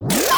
[0.00, 0.37] you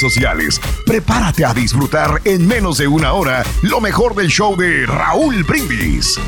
[0.01, 0.59] sociales.
[0.85, 6.19] Prepárate a disfrutar en menos de una hora lo mejor del show de Raúl Brindis.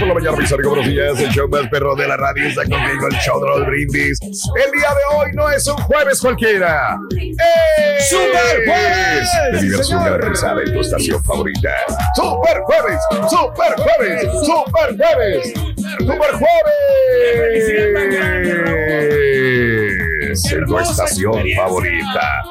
[0.00, 1.20] por la mañana, mis amigos, buenos días.
[1.20, 4.18] El show más perro de la radio está conmigo, el show de los brindis.
[4.22, 6.98] El día de hoy no es un jueves cualquiera.
[7.18, 7.98] ¡Eh!
[8.08, 9.28] ¡Super jueves!
[9.52, 11.70] De diversión garantizada en tu estación favorita.
[12.14, 12.98] ¡Super jueves!
[13.28, 14.28] ¡Super jueves!
[14.44, 15.69] ¡Super jueves!
[15.98, 17.70] ¡Super jueves!
[20.52, 22.42] En tu estación favorita.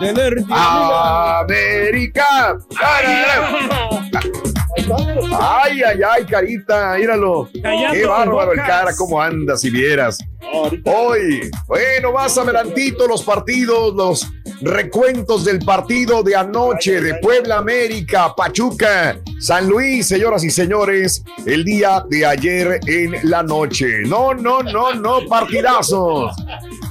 [1.42, 2.58] América.
[5.40, 7.50] Ay, ay, ay, carita, míralo.
[7.54, 10.18] Qué bárbaro el cara, cómo anda, si vieras.
[10.86, 14.28] Hoy, bueno, más adelantito los partidos, los
[14.62, 21.64] recuentos del partido de anoche de Puebla América, Pachuca, San Luis, señoras y señores, el
[21.64, 24.02] día de ayer en la noche.
[24.06, 26.36] No, no, no, no, partidazos.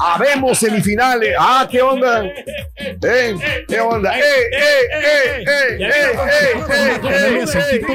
[0.01, 1.35] Habemos semifinales.
[1.39, 2.25] Ah, ¿qué onda?
[2.25, 3.35] ¿Eh?
[3.69, 4.17] ¿Qué onda?
[4.17, 4.59] ¡Eh, eh,
[4.93, 7.93] eh, eh, eh, eh, eh, eh, aceitito.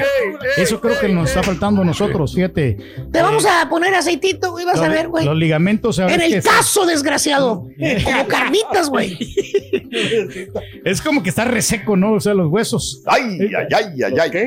[0.58, 2.78] Eso creo que nos está faltando a nosotros, fíjate.
[3.12, 5.26] Te vamos a poner aceitito, güey, vas a ver, güey.
[5.26, 5.98] Los ligamentos.
[5.98, 7.68] En el caso, desgraciado.
[8.04, 9.18] Como carnitas, güey.
[10.86, 12.14] Es como que está reseco, ¿no?
[12.14, 13.02] O sea, los huesos.
[13.06, 14.43] Ay, ay, ay, ay, ay.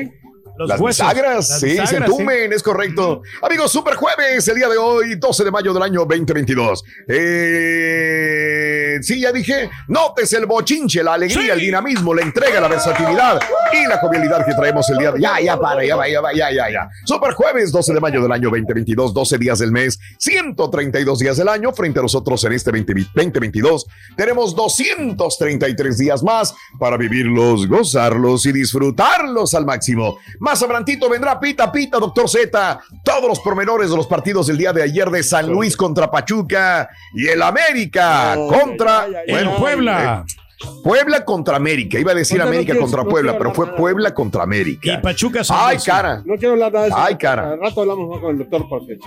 [0.57, 1.07] Los Las huesos.
[1.07, 3.21] bisagras, Las sí, se entumen, es correcto.
[3.41, 6.83] Amigos, Super Jueves, el día de hoy, 12 de mayo del año 2022.
[7.07, 13.39] Eh, sí, ya dije, notes el bochinche, la alegría, el dinamismo, la entrega, la versatilidad
[13.71, 16.33] y la jovialidad que traemos el día de Ya, ya, para, ya va, ya va,
[16.33, 16.89] ya, ya, ya.
[17.05, 21.49] Super Jueves, 12 de mayo del año 2022, 12 días del mes, 132 días del
[21.49, 21.71] año.
[21.71, 23.85] Frente a nosotros en este 20 2022
[24.15, 30.17] tenemos 233 días más para vivirlos, gozarlos y disfrutarlos al máximo.
[30.47, 34.71] Más abrantito vendrá Pita Pita, Doctor Z, todos los pormenores de los partidos del día
[34.71, 40.23] de ayer de San Luis contra Pachuca y el América contra El Puebla.
[40.25, 40.33] eh,
[40.85, 41.99] Puebla contra América.
[41.99, 43.77] Iba a decir no América quiero- contra no Puebla, pero fue nada.
[43.77, 44.93] Puebla contra América.
[44.93, 46.21] Y Pachuca San Ay, cara.
[46.25, 46.97] No quiero hablar nada de eso.
[46.97, 47.51] Ay, cara.
[47.51, 48.97] Al rato hablamos más con el doctor porque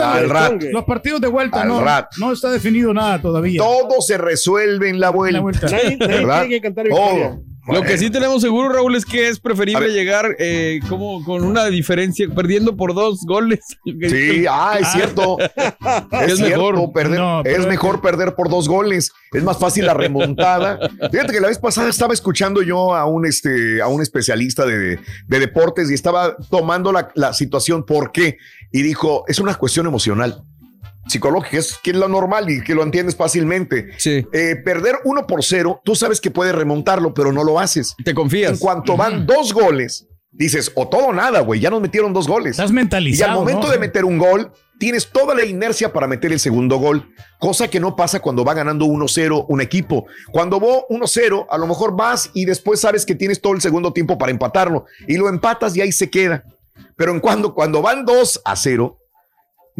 [0.00, 0.62] Al los, rat.
[0.72, 1.84] los partidos de vuelta, Al ¿no?
[1.84, 2.10] rat.
[2.18, 3.62] No está definido nada todavía.
[3.62, 5.38] Todo se resuelve en la vuelta.
[5.38, 5.66] La vuelta.
[5.70, 6.40] Nadie, nadie ¿Verdad?
[6.40, 7.38] tiene que cantar victoria.
[7.68, 11.66] Lo que sí tenemos seguro, Raúl, es que es preferible llegar eh, como con una
[11.66, 13.60] diferencia, perdiendo por dos goles.
[14.10, 15.36] Sí, ah, es cierto.
[16.12, 16.92] Es, Es cierto, mejor.
[16.92, 17.18] perder.
[17.18, 19.12] No, es mejor perder por dos goles.
[19.32, 20.78] Es más fácil la remontada.
[21.10, 24.98] Fíjate que la vez pasada estaba escuchando yo a un, este, a un especialista de,
[25.26, 27.84] de deportes y estaba tomando la, la situación.
[27.84, 28.38] ¿Por qué?
[28.72, 30.44] Y dijo, es una cuestión emocional.
[31.10, 33.90] Psicológica, es que es lo normal y que lo entiendes fácilmente.
[33.98, 37.94] Sí, Eh, perder uno por cero, tú sabes que puedes remontarlo, pero no lo haces.
[38.04, 38.52] te confías.
[38.52, 42.26] En cuanto van dos goles, dices, o todo o nada, güey, ya nos metieron dos
[42.28, 42.52] goles.
[42.52, 43.30] Estás Y mentalizado.
[43.32, 43.72] al momento ¿no?
[43.72, 47.80] de meter un gol, tienes toda la inercia para meter el segundo gol, cosa que
[47.80, 50.06] no pasa cuando va ganando 1-0 un equipo.
[50.32, 53.92] Cuando va 1-0, a lo mejor vas y después sabes que tienes todo el segundo
[53.92, 56.44] tiempo para empatarlo y lo empatas y ahí se queda.
[56.96, 58.96] Pero en cuando, cuando van 2 a 0,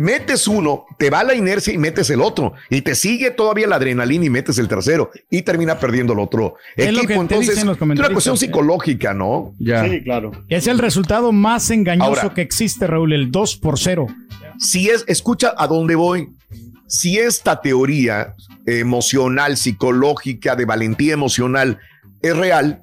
[0.01, 3.77] metes uno, te va la inercia y metes el otro, y te sigue todavía la
[3.77, 7.21] adrenalina y metes el tercero, y termina perdiendo el otro Es lo que equipo.
[7.21, 8.39] Entonces, es una cuestión ¿eh?
[8.39, 9.53] psicológica, ¿no?
[9.59, 9.85] Ya.
[9.85, 10.33] Sí, claro.
[10.49, 12.35] Es el resultado más engañoso Ahora.
[12.35, 14.07] que existe, Raúl, el 2 por 0.
[14.59, 16.31] si es, escucha a dónde voy.
[16.87, 18.35] Si esta teoría
[18.67, 21.79] emocional, psicológica, de valentía emocional
[22.23, 22.83] es real,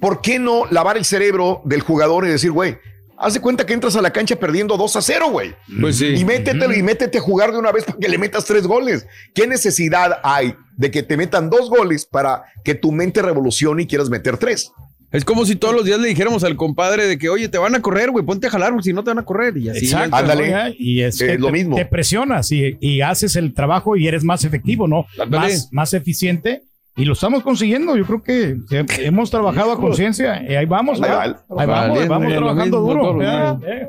[0.00, 2.78] ¿por qué no lavar el cerebro del jugador y decir, güey,
[3.22, 5.54] haz de cuenta que entras a la cancha perdiendo 2 a 0, güey?
[5.80, 6.06] Pues sí.
[6.06, 9.06] Y métetelo y métete a jugar de una vez para que le metas tres goles.
[9.34, 13.86] ¿Qué necesidad hay de que te metan dos goles para que tu mente revolucione y
[13.86, 14.70] quieras meter tres?
[15.12, 17.74] Es como si todos los días le dijéramos al compadre de que, oye, te van
[17.74, 19.56] a correr, güey, ponte a jalar, si no te van a correr.
[19.58, 19.84] Y así.
[19.84, 20.16] Exacto.
[20.16, 20.74] ándale.
[20.78, 21.76] Y es Eh, que lo te, mismo.
[21.76, 25.04] te presionas y, y haces el trabajo y eres más efectivo, ¿no?
[25.20, 25.52] Ándale.
[25.52, 26.62] Más, más eficiente.
[26.94, 27.96] Y lo estamos consiguiendo.
[27.96, 30.42] Yo creo que he- hemos trabajado a conciencia.
[30.46, 31.10] y ahí vamos, Ahí.
[31.10, 33.22] Ahí vamos, vamos lo trabajando mismo duro.
[33.22, 33.88] ya, eh.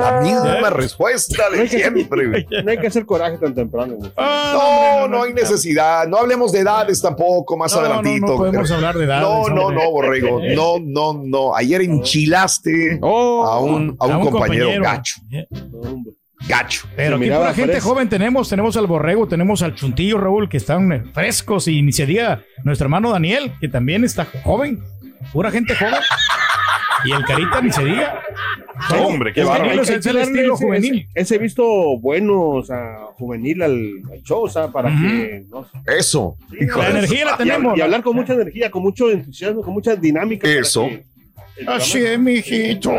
[0.00, 2.46] La misma respuesta de siempre.
[2.64, 3.96] No hay que hacer coraje tan temprano.
[4.16, 4.52] Ah,
[5.02, 6.06] No, no hay necesidad.
[6.08, 8.26] No hablemos de edades tampoco, más adelantito.
[8.26, 10.40] no podemos hablar de edades, No, no, no, Borrego.
[10.54, 11.54] No, no, no.
[11.54, 15.20] Ayer enchilaste Oh, a un, a un A compañero, gacho.
[16.48, 16.86] Gacho.
[16.94, 17.88] Pero aquí pura gente fresco.
[17.90, 21.92] joven tenemos, tenemos al Borrego, tenemos al Chuntillo, Raúl, que están eh, frescos y ni
[21.92, 24.82] se diga nuestro hermano Daniel, que también está joven,
[25.32, 25.94] pura gente joven.
[27.06, 28.20] Y el Carita ni se diga.
[29.04, 29.68] Hombre, qué Es que bárbaro.
[29.70, 31.08] Daniel es el- que el estilo ese- juvenil.
[31.14, 31.64] Ese, ese visto
[31.98, 33.72] bueno, o sea, juvenil al,
[34.12, 35.44] al show, o sea, para que.
[35.50, 35.70] No, sé.
[35.98, 36.36] Eso.
[36.76, 37.76] La energía la tenemos.
[37.78, 40.46] y hablar con mucha energía, con mucho entusiasmo, con mucha dinámica.
[40.46, 40.86] para Eso.
[40.86, 41.04] que
[41.66, 42.90] Así es, mijito.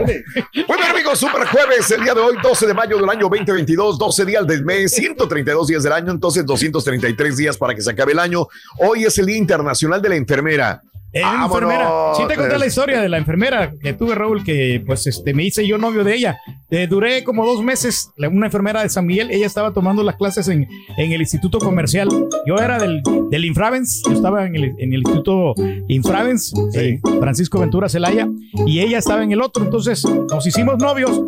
[0.54, 4.26] Bien, amigos, super jueves, el día de hoy, 12 de mayo del año 2022, 12
[4.26, 8.20] días del mes, 132 días del año, entonces 233 días para que se acabe el
[8.20, 8.48] año.
[8.80, 10.82] Hoy es el Día Internacional de la Enfermera.
[11.22, 11.46] Vámonos.
[11.52, 11.90] enfermera.
[12.18, 15.44] Sí te conté la historia de la enfermera que tuve, Raúl, que pues este me
[15.44, 16.38] hice yo novio de ella.
[16.70, 20.16] Eh, duré como dos meses, la- una enfermera de San Miguel, ella estaba tomando las
[20.16, 20.68] clases en,
[20.98, 22.10] en el Instituto Comercial.
[22.46, 25.54] Yo era del, del Infravens, yo estaba en el, en el Instituto
[25.88, 28.28] Infravens, eh, Francisco Ventura Celaya,
[28.66, 29.64] y ella estaba en el otro.
[29.64, 31.22] Entonces nos hicimos novios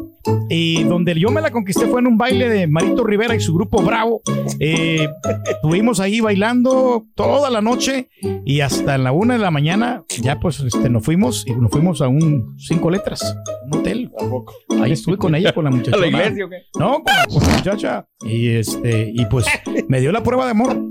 [0.50, 3.54] y donde yo me la conquisté fue en un baile de Marito Rivera y su
[3.54, 4.22] grupo Bravo.
[4.60, 5.08] Eh,
[5.50, 8.10] estuvimos ahí bailando toda la noche
[8.46, 12.02] y hasta la una de la mañana ya pues este, nos fuimos y nos fuimos
[12.02, 13.36] a un cinco letras,
[13.66, 14.12] un hotel.
[14.18, 14.54] Tampoco.
[14.82, 15.98] Ahí estuve con ella, con la muchacha.
[15.98, 16.58] ¿A la iglesia o qué?
[16.80, 18.08] No, con la, con la muchacha.
[18.22, 19.46] Y este, y pues
[19.88, 20.82] me dio la prueba de amor.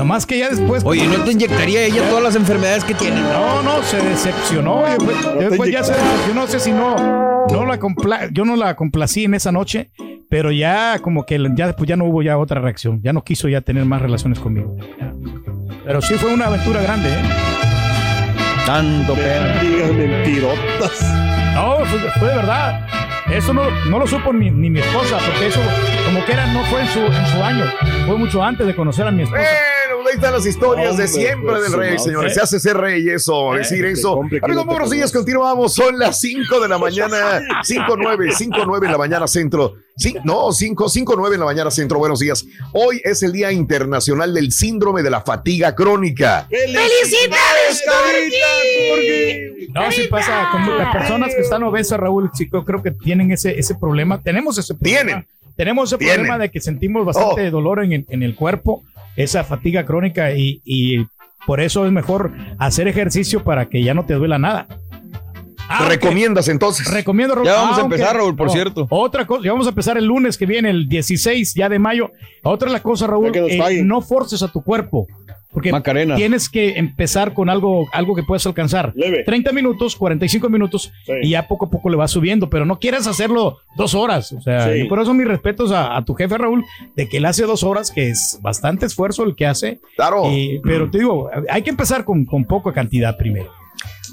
[0.00, 0.82] Nomás que ya después.
[0.86, 3.20] Oye, ¿no te inyectaría ella todas las enfermedades que tiene?
[3.20, 4.82] No, no, se decepcionó.
[4.88, 6.40] y Después, te después ya se decepcionó.
[6.40, 6.96] No sé si no,
[7.50, 9.90] no la compla- yo no la complací en esa noche,
[10.30, 13.00] pero ya como que ya después ya no hubo ya otra reacción.
[13.02, 14.74] Ya no quiso ya tener más relaciones conmigo.
[15.84, 17.22] Pero sí fue una aventura grande, ¿eh?
[18.64, 19.44] Tanto pedo.
[19.60, 21.14] Digas mentirotas.
[21.54, 22.86] No, fue, fue de verdad.
[23.30, 25.60] Eso no, no lo supo ni, ni mi esposa, porque eso
[26.06, 27.64] como que era, no fue en su, en su año.
[28.06, 29.40] Fue mucho antes de conocer a mi esposa.
[29.42, 29.56] Bueno,
[30.10, 32.32] ahí están las historias de siempre pues, del rey, no, señores.
[32.32, 32.34] eh.
[32.34, 34.20] Se hace ser rey eso, decir te eso.
[34.42, 35.74] Amigos, buenos días, continuamos.
[35.74, 39.74] Son las 5 de la mañana, 5, 9, 5, 9 en la mañana centro.
[39.96, 41.98] Sí, no, 5, 5, 9 en la mañana centro.
[41.98, 42.44] Buenos días.
[42.72, 46.46] Hoy es el Día Internacional del Síndrome de la Fatiga Crónica.
[46.48, 47.82] ¡Felicidades,
[49.72, 53.58] No, sí pasa con las personas que están obesas, Raúl, chico, creo que tienen ese,
[53.58, 54.20] ese problema.
[54.20, 55.00] Tenemos ese problema.
[55.02, 55.26] Tienen.
[55.56, 56.16] Tenemos ese Tienen.
[56.16, 57.50] problema de que sentimos bastante Oh.
[57.50, 58.82] dolor en el, en el cuerpo,
[59.16, 61.06] esa fatiga crónica y, y
[61.46, 64.66] por eso es mejor hacer ejercicio para que ya no te duela nada.
[65.72, 66.90] Ah, ¿Recomiendas entonces?
[66.92, 67.46] Recomiendo, Raúl.
[67.46, 68.86] Ya vamos a Aunque- empezar, Raúl, por no, cierto.
[68.90, 72.10] Otra cosa, ya vamos a empezar el lunes que viene, el 16 ya de mayo.
[72.42, 75.06] Otra de las cosas, Raúl, eh, no forces a tu cuerpo.
[75.52, 76.14] Porque Macarena.
[76.14, 78.92] tienes que empezar con algo, algo que puedas alcanzar.
[78.94, 79.24] Leve.
[79.24, 81.12] 30 minutos, 45 minutos Sí.
[81.22, 84.30] y ya poco a poco le vas subiendo, pero no quieras hacerlo dos horas.
[84.32, 84.82] O sea, Sí.
[84.82, 86.64] y por eso mis respetos a, a tu jefe Raúl,
[86.94, 89.80] de que él hace dos horas, que es bastante esfuerzo el que hace.
[89.96, 90.30] Claro.
[90.30, 93.50] Y- pero te digo, hay que empezar con, con poca cantidad primero.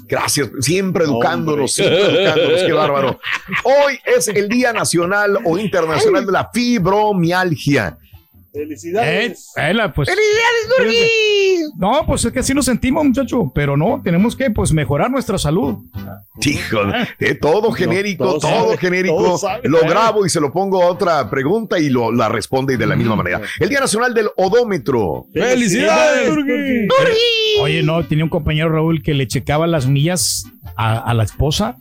[0.08, 1.96] Gracias, siempre educándonos, Hombre.
[1.98, 3.20] siempre educándonos, qué bárbaro.
[3.64, 7.96] Hoy es el Día Nacional o Internacional de la Fibromialgia.
[8.52, 9.52] Felicidades.
[9.56, 11.78] Eh, la, pues, ¡Felicidades, Durgi!
[11.78, 13.52] No, pues es que así nos sentimos, muchacho.
[13.54, 15.76] Pero no, tenemos que pues mejorar nuestra salud.
[16.44, 16.80] Hijo,
[17.20, 19.38] eh, todo genérico, todo genérico.
[19.64, 22.96] Lo grabo y se lo pongo a otra pregunta y lo, la responde de la
[22.96, 23.40] misma manera.
[23.60, 25.26] El Día Nacional del Odómetro.
[25.32, 26.30] ¡Felicidades,
[27.60, 30.44] Oye, no, tenía un compañero Raúl que le checaba las millas
[30.76, 31.76] a, a la esposa.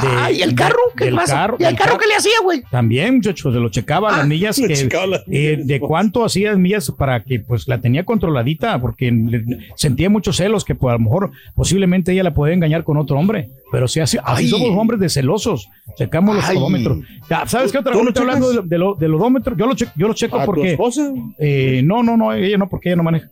[0.00, 0.76] De- Ay, ¿el carro?
[0.96, 1.34] ¿Qué del pasa?
[1.34, 2.62] carro- ¿Y el del carro qué le hacía, güey?
[2.70, 6.56] También, muchachos, de lo checaba las millas, le que, checaba las eh, de cuánto hacías
[6.58, 9.12] millas para que pues la tenía controladita, porque
[9.76, 13.16] sentía muchos celos que pues, a lo mejor posiblemente ella la podía engañar con otro
[13.18, 16.56] hombre, pero sí, así, así somos hombres de celosos, checamos los Ay.
[16.56, 16.98] odómetros.
[17.30, 18.64] Ya, ¿Sabes qué otra ¿Tú cosa lo estoy hablando checas?
[18.64, 19.56] de- de lo- del odómetro?
[19.56, 20.72] Yo lo, che- yo lo checo ¿A tu porque...
[20.72, 21.10] esposa?
[21.38, 23.28] Eh, no, no, no, ella no, porque ella no maneja.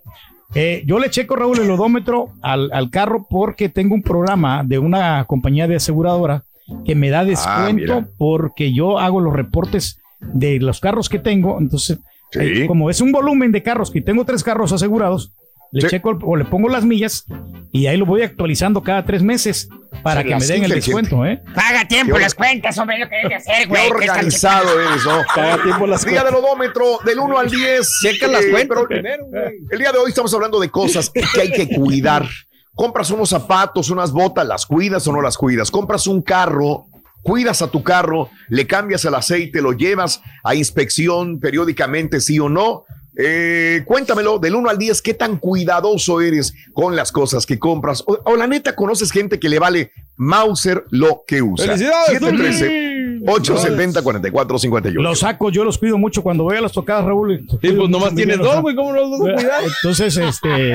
[0.54, 4.78] Eh, yo le checo, Raúl, el odómetro al, al carro porque tengo un programa de
[4.78, 6.44] una compañía de aseguradora
[6.84, 8.08] que me da descuento mira.
[8.18, 11.58] porque yo hago los reportes de los carros que tengo.
[11.60, 11.98] Entonces,
[12.32, 12.38] Sí.
[12.40, 15.32] eh, como es un volumen de carros, que tengo tres carros asegurados,
[15.70, 15.86] le Sí.
[15.88, 17.24] checo el- o le pongo las millas
[17.72, 19.68] y ahí lo voy actualizando cada tres meses
[20.02, 21.40] para Se que me las den el descuento, ¿eh?
[21.54, 23.82] Paga tiempo las cuentas, hombre, lo que debe de hacer, güey.
[23.82, 25.22] ¿Qué organizado eres, ¿no?
[25.34, 27.98] Cada tiempo las Día del odómetro, del 1 al 10.
[28.02, 29.24] Checa las Eh, cuentas pero primero.
[29.70, 32.26] El día de hoy estamos hablando de cosas que hay que cuidar.
[32.74, 35.70] Compras unos zapatos, unas botas, ¿las cuidas o no las cuidas?
[35.70, 36.86] Compras un carro,
[37.22, 42.48] cuidas a tu carro, le cambias el aceite, lo llevas a inspección periódicamente, sí o
[42.48, 42.84] no.
[43.14, 48.02] Eh, cuéntamelo del 1 al 10, ¿qué tan cuidadoso eres con las cosas que compras?
[48.06, 51.66] O, o la neta, conoces gente que le vale Mauser lo que usa.
[51.66, 52.91] ¡Felicidades, 713
[53.26, 57.46] 870 4451 Los sacos, yo los cuido mucho cuando voy a las tocadas, Raúl.
[57.60, 59.60] Sí, pues nomás tienes dos, güey, ¿cómo los vas a cuidar?
[59.82, 60.74] Entonces, este,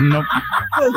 [0.00, 0.22] no,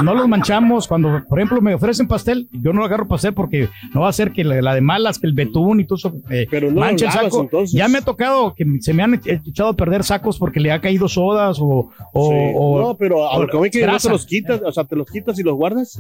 [0.04, 0.88] no los manchamos.
[0.88, 4.32] Cuando, por ejemplo, me ofrecen pastel, yo no agarro pastel porque no va a ser
[4.32, 6.80] que la, la de malas, que el betún y todo eso eh, Pero no lo
[6.82, 7.42] manche el lavas, saco.
[7.42, 7.72] entonces.
[7.78, 10.72] Ya me ha tocado que se me han e- echado a perder sacos porque le
[10.72, 11.92] ha caído sodas o.
[12.14, 12.54] o- Sí.
[12.58, 15.38] o- no, pero a lo que no te los quitas, o sea, te los quitas
[15.40, 15.98] y los guardas.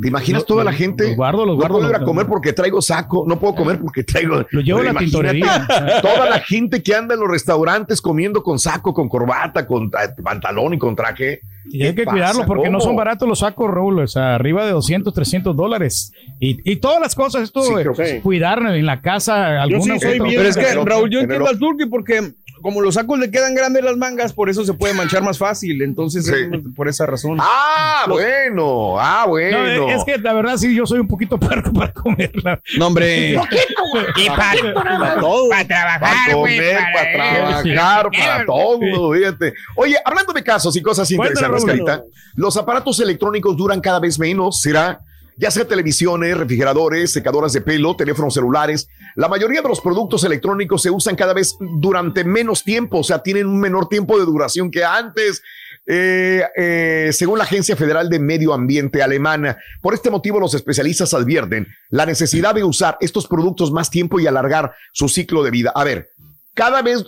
[0.00, 1.08] ¿Te imaginas Lo- toda la lo- gente?
[1.08, 3.54] los guardo, los no guardo, puedo ir a los- comer porque traigo saco, no puedo
[3.54, 4.37] comer porque traigo.
[4.50, 5.66] Lo llevo a la tintorería.
[6.02, 10.14] Toda la gente que anda en los restaurantes comiendo con saco, con corbata, con tra-
[10.22, 11.40] pantalón y con traje.
[11.70, 13.98] Y hay ¿Qué que cuidarlo porque no son baratos los sacos, Raúl.
[13.98, 16.12] O sea, arriba de 200, 300 dólares.
[16.40, 18.20] Y, y todas las cosas, esto Sí, de creo que sí.
[18.20, 21.58] cuidar en la casa, alguna sí soy bien- Pero es que, Raúl, yo entiendo al
[21.58, 25.22] turqui porque como los sacos le quedan grandes las mangas, por eso se puede manchar
[25.22, 25.82] más fácil.
[25.82, 26.32] Entonces, Sí.
[26.52, 27.38] es por esa razón.
[27.40, 29.88] Ah, bueno, ah, No, bueno.
[29.90, 32.60] es que la verdad sí, yo soy un poquito puerco para comerla.
[32.78, 33.34] No, hombre.
[33.38, 34.04] Poquito, güey.
[34.16, 35.48] Y para, Para todo.
[35.48, 36.56] para para trabajar, güey.
[36.58, 39.54] comer, para trabajar, para todo, fíjate.
[39.76, 41.64] Oye, hablando de casos y cosas interesantes.
[41.64, 42.02] Carita,
[42.34, 45.00] los aparatos electrónicos duran cada vez menos, ¿será?
[45.38, 50.82] Ya sea televisiones, refrigeradores, secadoras de pelo, teléfonos celulares, la mayoría de los productos electrónicos
[50.82, 54.70] se usan cada vez durante menos tiempo, o sea, tienen un menor tiempo de duración
[54.70, 55.42] que antes.
[55.90, 59.56] Eh, eh, según la Agencia Federal de Medio Ambiente alemana.
[59.80, 64.26] Por este motivo, los especialistas advierten la necesidad de usar estos productos más tiempo y
[64.26, 65.72] alargar su ciclo de vida.
[65.74, 66.10] A ver,
[66.52, 67.04] cada vez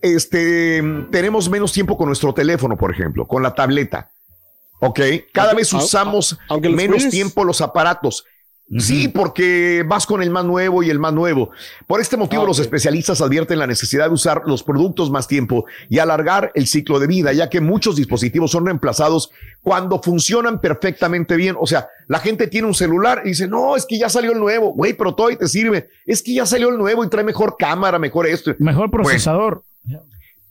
[0.00, 4.08] este, tenemos menos tiempo con nuestro teléfono, por ejemplo, con la tableta.
[4.86, 5.00] ¿Ok?
[5.32, 7.10] Cada Aunque- vez usamos menos cuides.
[7.10, 8.24] tiempo los aparatos.
[8.78, 11.50] Sí, porque vas con el más nuevo y el más nuevo.
[11.86, 15.66] Por este motivo, Ah, los especialistas advierten la necesidad de usar los productos más tiempo
[15.90, 19.30] y alargar el ciclo de vida, ya que muchos dispositivos son reemplazados
[19.62, 21.56] cuando funcionan perfectamente bien.
[21.60, 24.38] O sea, la gente tiene un celular y dice, no, es que ya salió el
[24.40, 25.90] nuevo, güey, pero todavía te sirve.
[26.06, 28.54] Es que ya salió el nuevo y trae mejor cámara, mejor esto.
[28.58, 29.62] Mejor procesador.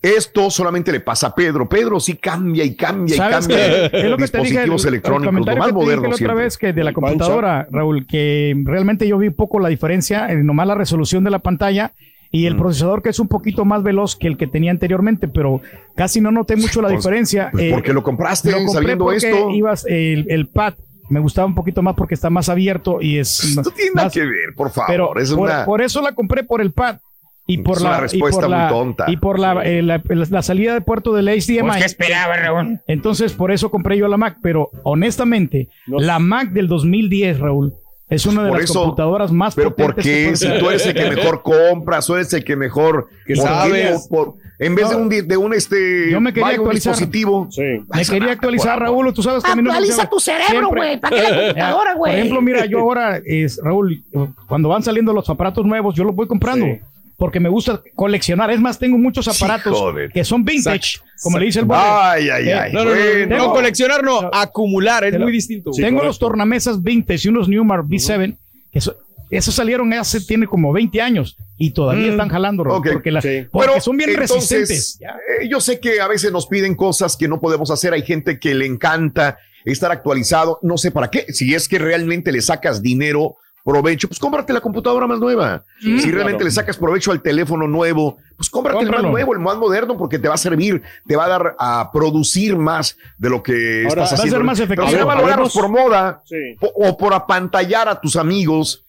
[0.03, 1.67] Esto solamente le pasa a Pedro.
[1.69, 3.99] Pedro sí cambia y cambia y ¿Sabes cambia qué?
[4.03, 4.63] Es lo que te dije.
[4.63, 6.43] el electrónicos, lo más que te dije moderno la otra siempre.
[6.43, 10.67] vez que de la computadora, Raúl, que realmente yo vi poco la diferencia en nomás
[10.67, 11.93] la resolución de la pantalla
[12.31, 12.47] y Mm.
[12.47, 15.61] el procesador que es un poquito más veloz que el que tenía anteriormente, pero
[15.95, 17.47] casi no noté mucho la Pues- diferencia.
[17.53, 19.49] pues Eh, porque lo compraste lo compré sabiendo porque esto.
[19.51, 20.73] ibas el, el pad
[21.09, 24.21] me gustaba un poquito más porque está más abierto y es No tiene nada que
[24.21, 24.89] ver, por favor.
[24.89, 25.63] pero es por, una...
[25.63, 26.97] por eso la compré por el pad
[27.45, 29.05] y por Es la una y por muy la, tonta.
[29.09, 31.59] y por la, eh, la, la salida de puerto del HDMI.
[31.61, 32.79] Pues, ¿qué esperaba, Raúl?
[32.87, 35.99] Entonces, por eso compré yo la Mac, pero honestamente, No.
[35.99, 37.73] la Mac del 2010, Raúl,
[38.09, 40.35] es una de Por las eso- computadoras más Pero ¿por que qué?
[40.35, 44.07] Si tú eres el que mejor compras, tú eres el que mejor Que ¿por sabes.
[44.09, 46.93] Por- en vez de un de un este Yo me quería actualizar.
[46.93, 47.47] dispositivo.
[47.51, 47.63] Sí.
[47.93, 50.69] Me quería actualizar, Raúl, tú sabes que a mí no me Actualiza gusta- tu cerebro,
[50.69, 50.97] güey.
[50.99, 52.15] ¿Para qué la computadora, Por güey?
[52.15, 54.03] ejemplo, mira, yo ahora, es, Raúl,
[54.47, 56.65] cuando van saliendo los aparatos nuevos, yo los voy comprando.
[56.67, 56.79] Sí.
[57.17, 58.49] Porque me gusta coleccionar.
[58.51, 59.77] Es más, tengo muchos aparatos
[60.13, 61.77] que son vintage, como le dice el boy.
[61.79, 62.73] Ay, ay, Eh, ay.
[62.73, 63.37] No, no, no, no, bueno.
[63.37, 65.71] no, coleccionar no, acumular, es muy distinto.
[65.73, 66.07] Sí, Tengo correcto.
[66.07, 68.35] los tornamesas vintage y unos Newmar V7
[68.71, 68.97] que so-
[69.29, 72.87] Esos salieron hace, tiene como 20 años y todavía Mm, están jalando, ok.
[72.93, 73.47] porque, la- Sí.
[73.51, 74.99] porque Bueno, son bien entonces, resistentes.
[75.01, 77.93] eh, yo sé que a veces nos piden cosas que no podemos hacer.
[77.93, 80.59] Hay gente que le encanta estar actualizado.
[80.61, 81.25] No sé para qué.
[81.33, 85.63] Si es que realmente le sacas dinero, provecho, pues cómprate la computadora más nueva.
[85.79, 86.45] Si realmente claro.
[86.45, 90.19] le sacas provecho al teléfono nuevo, pues cómprate el más nuevo, el más moderno, porque
[90.19, 94.03] te va a servir, te va a dar a producir más de lo que Ahora,
[94.03, 94.35] estás va a haciendo.
[94.37, 94.89] ser más Pero efectivo.
[94.89, 96.57] si más lo agarras Habemos- por moda Sí.
[96.59, 98.82] o por apantallar a tus amigos,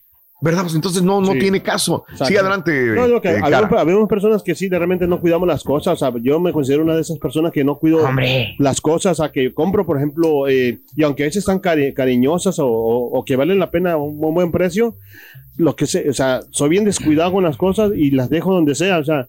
[0.45, 0.63] ¿verdad?
[0.63, 1.39] Pues entonces no, no Sí.
[1.39, 2.05] tiene caso.
[2.11, 2.27] Exacto.
[2.27, 2.73] Sí, adelante.
[2.95, 5.95] No, que eh, habemos, personas que sí, de repente no cuidamos las cosas.
[5.95, 8.55] O sea, yo me considero una de esas personas que no cuido Hombre.
[8.59, 9.21] las cosas.
[9.21, 13.19] A que compro, por ejemplo, eh, y aunque a veces están cari- cariñosas o, o-
[13.19, 14.95] o que valen la pena un, un buen precio,
[15.57, 18.75] lo que sé, o sea, soy bien descuidado con las cosas y las dejo donde
[18.75, 18.99] sea.
[18.99, 19.27] O sea,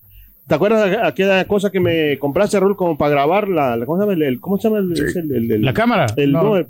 [0.47, 3.97] ¿te acuerdas de aquella cosa que me compraste, Raúl, como para grabar la, la- ¿cómo
[3.97, 4.13] se llama?
[4.13, 4.79] El, el- ¿Cómo se llama?
[4.79, 6.07] El, es el- el- el- La cámara.
[6.17, 6.43] el- No.
[6.43, 6.67] no, el-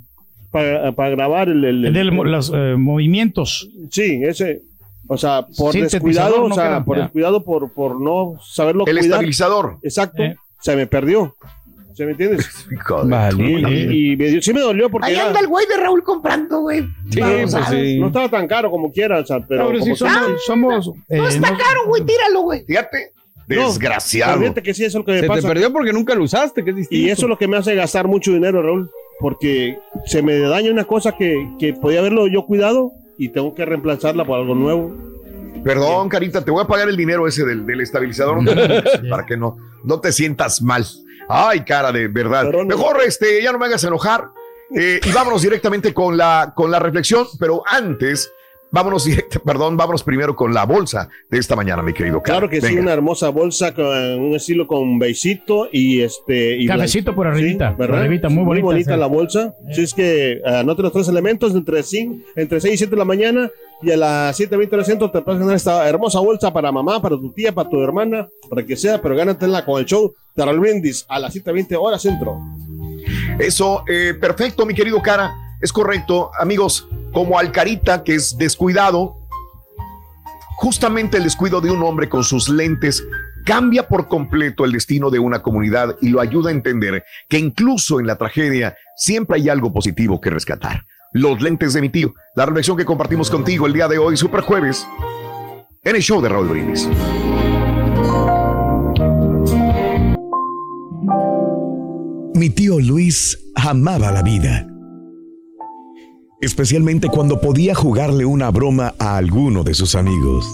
[0.55, 3.69] para, para grabar el, el- El los eh, movimientos.
[3.91, 4.61] Sí, ese.
[5.07, 7.03] O sea, por descuidado, o no sea, por ya.
[7.03, 9.03] descuidado, por, por no saberlo El cuidar.
[9.05, 9.77] estabilizador.
[9.83, 10.23] Exacto.
[10.23, 10.35] Eh.
[10.61, 11.35] Se me perdió.
[11.93, 12.47] ¿Se me entiendes?
[13.05, 13.43] Vale.
[13.43, 16.03] y y me dio- sí me dolió porque Ahí era- anda el güey de Raúl
[16.03, 16.81] comprando, güey.
[17.11, 17.99] Sí, pues sí.
[17.99, 21.17] no estaba tan caro como quiera, o sea, pero Ahora sí somos, que- somos, eh,
[21.17, 22.63] No está no- caro, güey, tíralo, güey.
[22.65, 23.11] Fíjate,
[23.47, 24.31] No, desgraciado.
[24.33, 25.47] pero fíjate que sí, eso es lo que me Se te pasa.
[25.47, 27.05] perdió porque nunca lo usaste, que es distinto.
[27.07, 30.71] Y eso es lo que me hace gastar mucho dinero, Raúl, porque se me daña
[30.71, 34.95] una cosa que, que podía haberlo yo cuidado y tengo que reemplazarla por algo nuevo.
[35.63, 38.37] Perdón, Carita, te voy a pagar el dinero ese del, del estabilizador
[39.09, 40.85] para que no, no te sientas mal.
[41.27, 42.51] Ay, cara, de verdad.
[42.65, 44.29] Mejor este, ya no me hagas enojar.
[44.75, 48.31] Eh, y vámonos directamente con la, con la reflexión, pero antes,
[48.75, 52.39] vámonos directo, perdón, vámonos primero con la bolsa de esta mañana, mi querido Cara.
[52.39, 57.15] Claro que sí, una hermosa bolsa con un estilo con beisito y este y Cafecito
[57.15, 58.99] por arribita, Sí, arribita, muy bonita, sí.
[58.99, 59.55] la bolsa.
[59.73, 63.05] Sí, es que anote los tres elementos entre, cin- entre 6 y 7 de la
[63.05, 63.49] mañana
[63.81, 67.15] y a las 7.20 del centro te puedes ganar esta hermosa bolsa para mamá, para
[67.15, 70.59] tu tía, para tu hermana, para que sea, pero gánatela con el show de Raúl
[70.59, 72.39] Brindis a las 7.20 horas centro.
[73.39, 75.31] Eso, eh, perfecto, mi querido Cara.
[75.61, 79.15] Es correcto, amigos, como Alcarita, que es descuidado,
[80.57, 83.07] justamente el descuido de un hombre con sus lentes
[83.45, 88.01] cambia por completo el destino de una comunidad y lo ayuda a entender que incluso
[88.01, 90.83] en la tragedia siempre hay algo positivo que rescatar.
[91.13, 94.41] Los lentes de mi tío, la reflexión que compartimos contigo el día de hoy, Super
[94.41, 94.85] Jueves,
[95.83, 96.89] en el show de Raúl Brindis.
[102.33, 104.67] Mi tío Luis amaba la vida,
[106.45, 110.45] especialmente cuando podía jugarle una broma a alguno de sus amigos.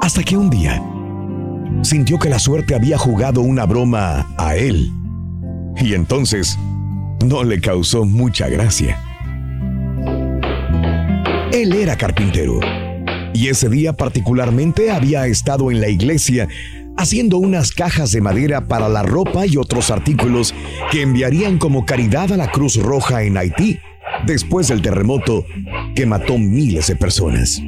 [0.00, 0.82] Hasta que un día
[1.82, 4.90] sintió que la suerte había jugado una broma a él
[5.76, 6.58] y entonces
[7.24, 9.00] no le causó mucha gracia.
[11.52, 12.60] Él era carpintero
[13.34, 16.48] y ese día particularmente había estado en la iglesia
[16.98, 20.52] haciendo unas cajas de madera para la ropa y otros artículos
[20.90, 23.78] que enviarían como caridad a la Cruz Roja en Haití
[24.26, 25.46] después del terremoto
[25.94, 27.62] que mató miles de personas.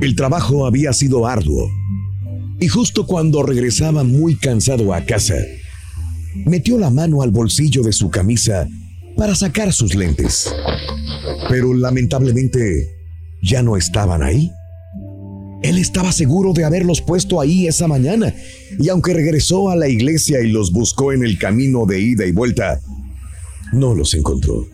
[0.00, 1.70] El trabajo había sido arduo
[2.58, 5.36] y justo cuando regresaba muy cansado a casa,
[6.46, 8.66] metió la mano al bolsillo de su camisa
[9.16, 10.52] para sacar sus lentes.
[11.48, 12.90] Pero lamentablemente
[13.40, 14.50] ya no estaban ahí.
[15.62, 18.34] Él estaba seguro de haberlos puesto ahí esa mañana,
[18.78, 22.32] y aunque regresó a la iglesia y los buscó en el camino de ida y
[22.32, 22.80] vuelta,
[23.72, 24.66] no los encontró.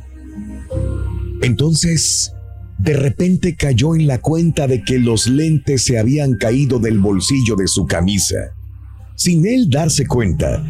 [1.40, 2.33] Entonces,
[2.79, 7.55] de repente cayó en la cuenta de que los lentes se habían caído del bolsillo
[7.57, 8.55] de su camisa,
[9.14, 10.64] sin él darse cuenta,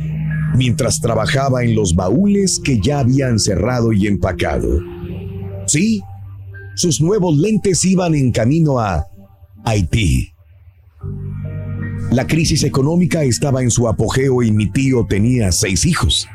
[0.57, 4.79] mientras trabajaba en los baúles que ya habían cerrado y empacado.
[5.66, 6.03] Sí,
[6.75, 9.07] sus nuevos lentes iban en camino a
[9.64, 10.33] Haití.
[12.11, 16.29] La crisis económica estaba en su apogeo y mi tío tenía seis hijos.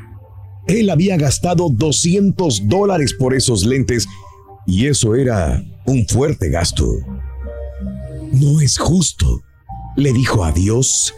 [0.68, 4.08] Él había gastado 200 dólares por esos lentes
[4.66, 6.86] y eso era un fuerte gasto.
[8.32, 9.42] No es justo,
[9.96, 11.14] le dijo a Dios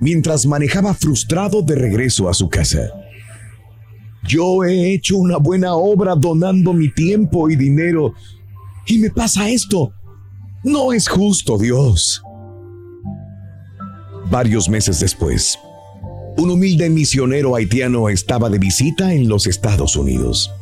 [0.00, 2.90] mientras manejaba frustrado de regreso a su casa.
[4.26, 8.14] Yo he hecho una buena obra donando mi tiempo y dinero
[8.86, 9.92] y me pasa esto.
[10.64, 12.22] No es justo, Dios.
[14.30, 15.58] Varios meses después,
[16.36, 20.52] un humilde misionero haitiano estaba de visita en los Estados Unidos.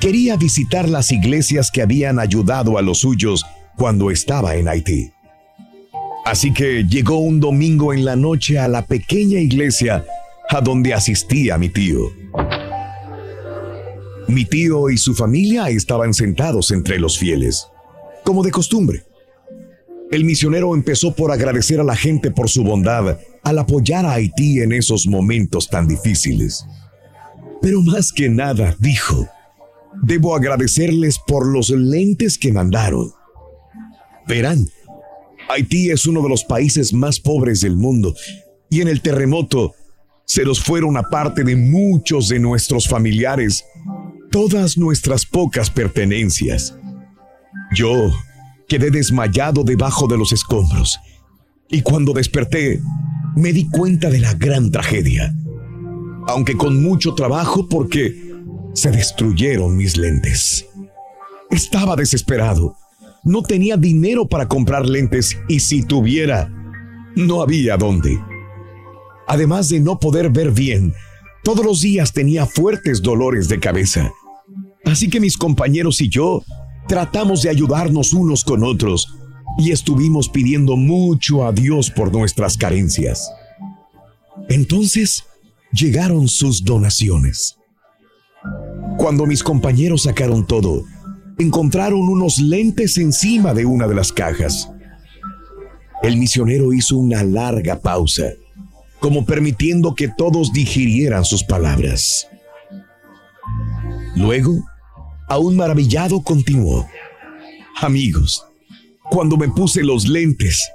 [0.00, 3.44] Quería visitar las iglesias que habían ayudado a los suyos
[3.76, 5.10] cuando estaba en Haití.
[6.24, 10.04] Así que llegó un domingo en la noche a la pequeña iglesia
[10.50, 12.12] a donde asistía mi tío.
[14.28, 17.66] Mi tío y su familia estaban sentados entre los fieles.
[18.24, 19.04] Como de costumbre,
[20.10, 24.60] el misionero empezó por agradecer a la gente por su bondad al apoyar a Haití
[24.60, 26.64] en esos momentos tan difíciles.
[27.60, 29.28] Pero más que nada, dijo,
[30.02, 33.12] debo agradecerles por los lentes que mandaron.
[34.26, 34.68] Verán,
[35.48, 38.14] Haití es uno de los países más pobres del mundo
[38.70, 39.74] y en el terremoto
[40.24, 43.64] se nos fueron aparte de muchos de nuestros familiares
[44.30, 46.74] todas nuestras pocas pertenencias.
[47.74, 48.12] Yo
[48.68, 50.98] quedé desmayado debajo de los escombros
[51.68, 52.80] y cuando desperté
[53.36, 55.34] me di cuenta de la gran tragedia,
[56.28, 58.32] aunque con mucho trabajo porque
[58.74, 60.66] se destruyeron mis lentes.
[61.50, 62.76] Estaba desesperado.
[63.24, 66.50] No tenía dinero para comprar lentes y si tuviera,
[67.16, 68.20] no había dónde.
[69.26, 70.92] Además de no poder ver bien,
[71.42, 74.12] todos los días tenía fuertes dolores de cabeza.
[74.84, 76.42] Así que mis compañeros y yo
[76.86, 79.14] tratamos de ayudarnos unos con otros
[79.58, 83.30] y estuvimos pidiendo mucho a Dios por nuestras carencias.
[84.48, 85.24] Entonces
[85.72, 87.56] llegaron sus donaciones.
[88.98, 90.82] Cuando mis compañeros sacaron todo,
[91.38, 94.70] encontraron unos lentes encima de una de las cajas.
[96.02, 98.32] El misionero hizo una larga pausa,
[99.00, 102.28] como permitiendo que todos digirieran sus palabras.
[104.16, 104.64] Luego,
[105.28, 106.86] aún maravillado, continuó.
[107.80, 108.44] Amigos,
[109.10, 110.70] cuando me puse los lentes,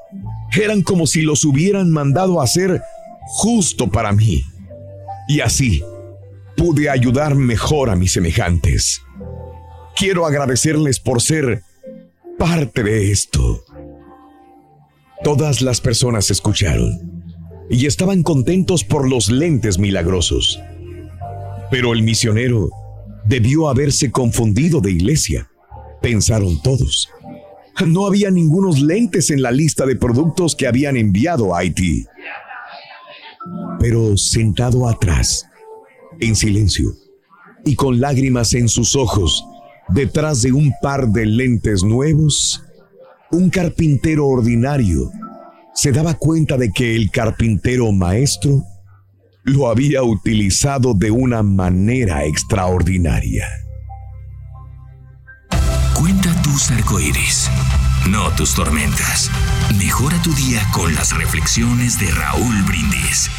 [0.51, 2.81] eran como si los hubieran mandado a hacer
[3.27, 4.43] justo para mí.
[5.27, 5.83] Y así,
[6.57, 9.01] pude ayudar mejor a mis semejantes.
[9.95, 11.63] Quiero agradecerles por ser
[12.37, 13.63] parte de esto.
[15.23, 17.21] Todas las personas escucharon
[17.69, 20.59] y estaban contentos por los lentes milagrosos.
[21.69, 22.69] Pero el misionero
[23.29, 25.47] debió haberse confundido de iglesia,
[26.01, 27.09] pensaron todos.
[27.85, 32.05] No había ningunos lentes en la lista de productos que habían enviado a Haití.
[33.79, 35.45] Pero sentado atrás,
[36.19, 36.91] en silencio
[37.63, 39.45] y con lágrimas en sus ojos,
[39.89, 42.63] detrás de un par de lentes nuevos,
[43.31, 45.11] un carpintero ordinario
[45.75, 48.63] se daba cuenta de que el carpintero maestro
[49.43, 53.47] lo había utilizado de una manera extraordinaria.
[55.93, 57.49] Cuenta tus arcoíris,
[58.09, 59.29] no tus tormentas.
[59.77, 63.29] Mejora tu día con las reflexiones de Raúl Brindis.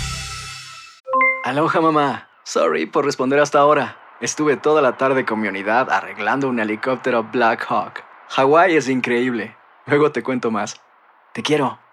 [1.45, 2.29] Aloha mamá.
[2.45, 3.97] Sorry por responder hasta ahora.
[4.21, 8.03] Estuve toda la tarde con mi unidad arreglando un helicóptero Black Hawk.
[8.29, 9.57] Hawái es increíble.
[9.87, 10.81] Luego te cuento más.
[11.33, 11.79] Te quiero.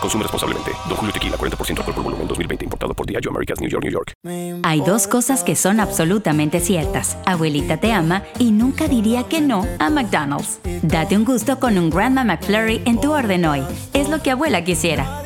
[0.00, 0.72] Consume responsablemente.
[0.88, 2.64] Don Julio Tequila, 40% alcohol por volumen, 2020.
[2.64, 4.12] Importado por Diageo Americas, New York, New York.
[4.62, 7.16] Hay dos cosas que son absolutamente ciertas.
[7.26, 10.60] Abuelita te ama y nunca diría que no a McDonald's.
[10.82, 13.62] Date un gusto con un Grandma McFlurry en tu orden hoy.
[13.92, 15.22] Es lo que abuela quisiera.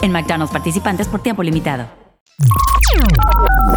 [0.00, 1.86] En McDonald's participantes por tiempo limitado.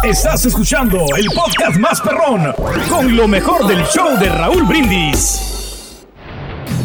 [0.02, 2.54] Estás escuchando el podcast más perrón
[2.88, 5.61] con lo mejor del show de Raúl Brindis.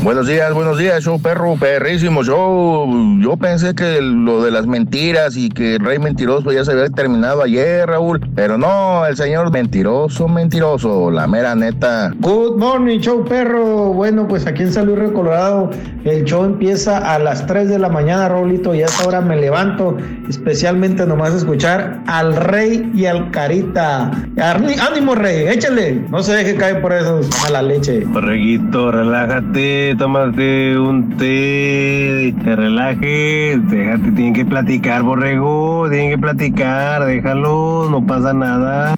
[0.04, 2.24] Buenos días, buenos días, show perro, perrísimo.
[2.24, 2.86] Yo,
[3.20, 6.88] yo pensé que lo de las mentiras y que el rey mentiroso ya se había
[6.88, 8.22] terminado ayer, Raúl.
[8.34, 12.14] Pero no, el señor mentiroso, mentiroso, la mera neta.
[12.20, 13.92] Good morning, show perro.
[13.92, 15.72] Bueno, pues aquí en San Luis Río Colorado,
[16.06, 18.74] el show empieza a las 3 de la mañana, Raulito.
[18.74, 19.98] Y a esta hora me levanto,
[20.30, 24.12] especialmente nomás a escuchar al rey y al carita.
[24.38, 25.96] Ánimo, rey, échale.
[26.10, 28.06] No se deje caer por eso a la leche.
[28.06, 29.67] Borreguito, relájate,
[29.98, 38.06] tómate un té, te relajes, déjate, tienen que platicar, borrego, tienen que platicar, déjalo, no
[38.06, 38.96] pasa nada.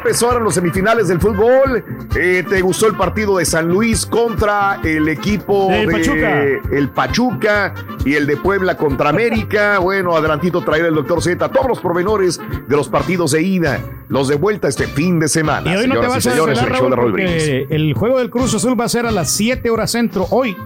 [0.00, 1.84] Empezaron los semifinales del fútbol.
[2.16, 6.42] Eh, ¿Te gustó el partido de San Luis contra el equipo Del de Pachuca.
[6.76, 9.78] el Pachuca y el de Puebla contra América?
[9.90, 14.28] Bueno, adelantito traerá el doctor Z todos los provenores de los partidos de ida, los
[14.28, 15.72] de vuelta este fin de semana.
[15.72, 17.66] Y hoy no te Señoras vas y a señores, desvelar, el show de Raúl, porque
[17.70, 20.56] el juego del Cruz Azul va a ser a las 7 horas centro hoy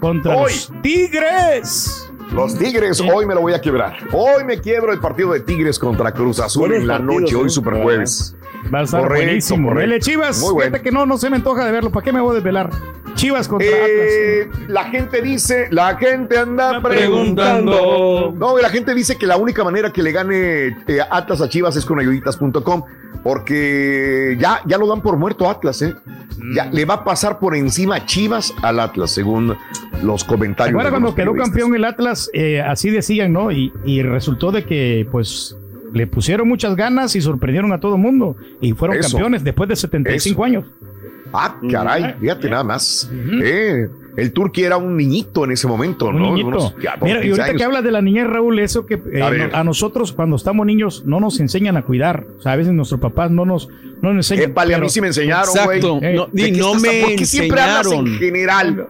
[0.00, 0.52] contra Hoy.
[0.52, 2.10] los Tigres.
[2.32, 3.96] Los Tigres, hoy me lo voy a quebrar.
[4.12, 7.36] Hoy me quiebro el partido de Tigres contra Cruz Azul en la noche, ¿eh?
[7.36, 8.34] hoy super jueves.
[8.72, 9.68] Va a estar Correcto, buenísimo.
[9.68, 9.90] correcto.
[9.90, 10.40] Dele, Chivas.
[10.40, 10.70] Muy bueno.
[10.70, 11.90] Fíjate que no, no se me antoja de verlo.
[11.90, 12.70] ¿Para qué me voy a desvelar?
[13.14, 18.34] Chivas contra Eh, la gente dice, la gente anda preguntando.
[18.36, 21.76] No, la gente dice que la única manera que le gane eh, Atlas a Chivas
[21.76, 22.84] es con ayuditas.com,
[23.22, 25.94] porque ya, ya lo dan por muerto Atlas, ¿eh?
[26.54, 29.56] Ya le va a pasar por encima Chivas al Atlas, según
[30.02, 30.82] los ¿Te comentarios.
[30.82, 32.30] de cuando quedó campeón el Atlas?
[32.32, 33.52] Eh, así decían, ¿no?
[33.52, 35.56] Y, y resultó de que, pues,
[35.92, 38.36] le pusieron muchas ganas y sorprendieron a todo el mundo.
[38.60, 39.10] Y fueron Eso.
[39.12, 40.64] campeones después de 75 años.
[41.34, 43.10] Ah, caray, fíjate nada más.
[43.42, 46.24] Eh, el Turqui era un niñito en ese momento, Un ¿no?
[46.30, 46.48] niñito.
[46.48, 47.56] Unos- ya, por Mira, y 15 ahorita años.
[47.56, 51.20] que hablas de la niñez, Raúl, eso que eh, A nosotros cuando estamos niños no
[51.20, 52.26] nos enseñan a cuidar.
[52.38, 53.68] O sea, a veces nuestros papás no nos,
[54.02, 54.50] no nos enseñan.
[54.50, 55.78] Épale, a mí pero- sí me enseñaron, güey.
[55.78, 58.86] Eh, No, ¿de qué estás- ¿Por qué siempre hablas en general?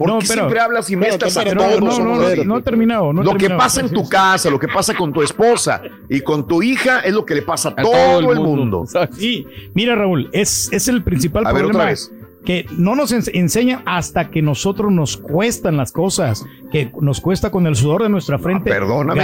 [0.00, 1.78] ¿Por No, qué pero- siempre hablas y mezclas a todos?
[1.78, 2.40] no, no, no, así.
[2.42, 3.58] no he terminado, no he lo que terminado.
[3.58, 7.12] pasa en tu casa, lo que pasa con tu esposa y con tu hija es
[7.12, 8.86] lo que le pasa a, todo, el mundo.
[9.12, 11.80] Sí, mira Raúl, es, es el principal A ver, problema.
[11.80, 12.10] otra vez.
[12.44, 17.50] Que no nos ens- enseñan hasta que nosotros nos cuestan las cosas, que nos cuesta
[17.50, 18.80] con el sudor de nuestra frente Ah,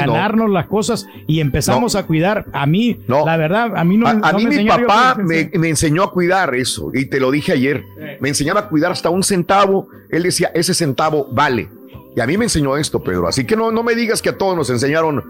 [0.07, 0.13] no.
[0.13, 2.45] ganarnos las cosas y empezamos a cuidar.
[2.53, 5.69] A mí, la verdad, a mí no, A, a mí me mi papá me, me
[5.71, 7.85] enseñó a cuidar eso y te lo dije ayer.
[8.21, 9.89] Me enseñaba a cuidar hasta un centavo.
[10.11, 11.69] Él decía, ese centavo vale.
[12.15, 13.29] Y a mí me enseñó esto, Pedro.
[13.29, 15.23] Así que no, no me digas que a todos nos enseñaron,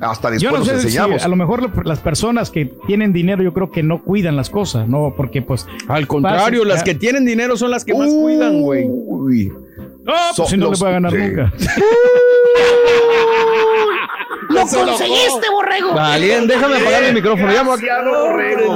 [0.00, 1.24] hasta después Yo no sé si enseñamos.
[1.24, 4.50] a lo mejor lo- las personas que tienen dinero yo creo que no cuidan las
[4.50, 6.84] cosas, no, porque pues Al contrario, las ya.
[6.84, 8.84] que tienen dinero son las que más cuidan, güey.
[8.88, 9.46] Uy.
[10.04, 11.18] No, pues So- si no los- le voy a ganar sí.
[11.18, 11.52] nunca.
[14.50, 15.94] ¡Lo conseguiste, borrego!
[15.94, 17.50] Valien, déjame apagar el micrófono.
[17.52, 18.74] Ya me voy a- borrego.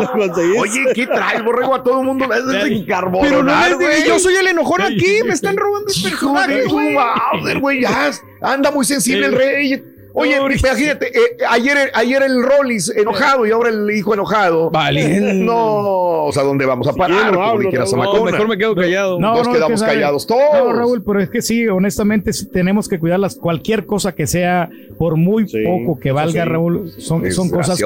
[0.60, 2.24] Oye, ¿qué trae el borrego a todo el mundo?
[2.32, 3.88] Es de encarbonar, Pero no me güey.
[3.96, 6.94] digas, yo soy el enojón aquí, me están robando de personajes, tu güey.
[6.94, 9.84] madre, güey, ya anda muy sensible el rey.
[10.20, 14.68] Oye, imagínate, eh, ayer, ayer el Rollis enojado y ahora el hijo enojado.
[14.70, 15.20] Vale.
[15.34, 17.26] No, o sea, ¿dónde vamos a parar?
[17.26, 19.20] no Como hablo, dijera no, mejor me quedo callado.
[19.20, 20.76] Nos es que quedamos callados No, todos.
[20.76, 23.36] Raúl, pero es que sí, honestamente sí tenemos que cuidarlas.
[23.36, 26.48] Cualquier cosa que sea, por muy poco que valga, sí.
[26.48, 27.78] Raúl, son, son cosas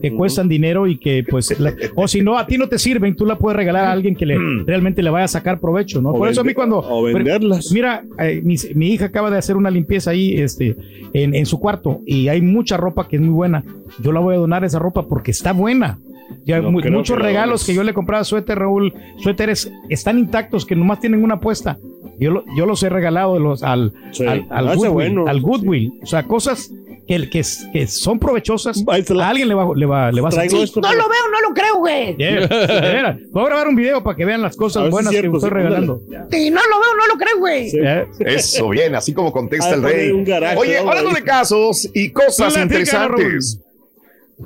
[0.00, 3.16] que, cuestan dinero y que, pues, la- o si no, a ti no te sirven,
[3.16, 6.10] tú la puedes regalar a alguien que le, realmente le vaya a sacar provecho, ¿no?
[6.10, 6.78] O Por eso a mí cuando...
[6.78, 7.72] o venderlas.
[7.72, 10.76] Mira, eh, mi, mi hija acaba de hacer una limpieza ahí este,
[11.12, 11.71] en, en su cuarto
[12.06, 13.64] y hay mucha ropa que es muy buena.
[14.00, 15.98] Yo la voy a donar esa ropa porque está buena.
[16.44, 20.74] Ya No muchos que regalos que yo le compraba suéter, Raúl, suéteres están intactos que
[20.74, 21.78] nomás tienen una puesta.
[22.18, 24.26] Yo, lo- yo los he regalado los, al, Sí.
[24.26, 25.24] al, al Ah, ese Goodwill, bueno.
[25.28, 25.92] al Goodwill.
[26.02, 26.70] O sea, cosas
[27.08, 28.84] que, que, que son provechosas.
[28.86, 31.54] A alguien le va, le va, le va a esto, No lo veo, no lo
[31.54, 32.16] creo, güey.
[32.16, 33.18] Yeah.
[33.32, 35.30] Voy a grabar un video para que vean las cosas ver si buenas es cierto,
[35.32, 36.00] que estoy sí, regalando.
[36.30, 37.70] Sí, no lo veo, no lo creo, güey.
[37.70, 38.06] Yeah.
[38.20, 40.24] Eso, bien, así como contesta Ah, el rey.
[40.24, 43.58] garaje, Oye, ¿no, hablando de casos y cosas interesantes.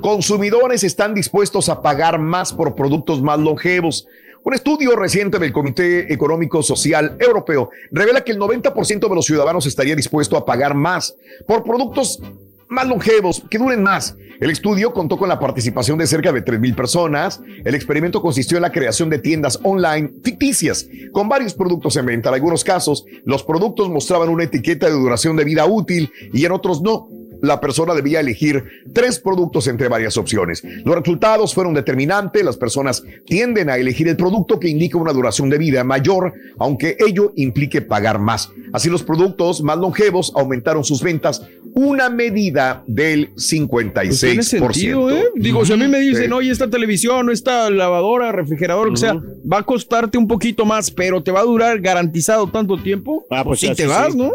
[0.01, 4.07] Consumidores están dispuestos a pagar más por productos más longevos.
[4.47, 9.65] Un estudio reciente del Comité Económico Social Europeo revela que el 90% de los ciudadanos
[9.65, 12.21] estaría dispuesto a pagar más por productos
[12.69, 14.15] más longevos, que duren más.
[14.39, 17.41] El estudio contó con la participación de cerca de 3.000 personas.
[17.65, 22.29] El experimento consistió en la creación de tiendas online ficticias con varios productos en venta.
[22.29, 26.53] En algunos casos, los productos mostraban una etiqueta de duración de vida útil y en
[26.53, 27.09] otros no.
[27.41, 30.63] La persona debía elegir tres productos entre varias opciones.
[30.83, 32.43] Los resultados fueron determinantes.
[32.43, 36.97] Las personas tienden a elegir el producto que indica una duración de vida mayor, aunque
[36.99, 38.49] ello implique pagar más.
[38.73, 44.07] Así los productos más longevos aumentaron sus ventas una medida del 56%.
[44.07, 45.25] Pues tiene sentido, ¿eh?
[45.35, 49.59] Digo, si a mí me dicen, oye, esta televisión, esta lavadora, refrigerador, que sea, va
[49.59, 53.59] a costarte un poquito más, pero te va a durar garantizado tanto tiempo, Ah, pues
[53.59, 54.17] pues sí te vas, sí.
[54.17, 54.31] ¿no?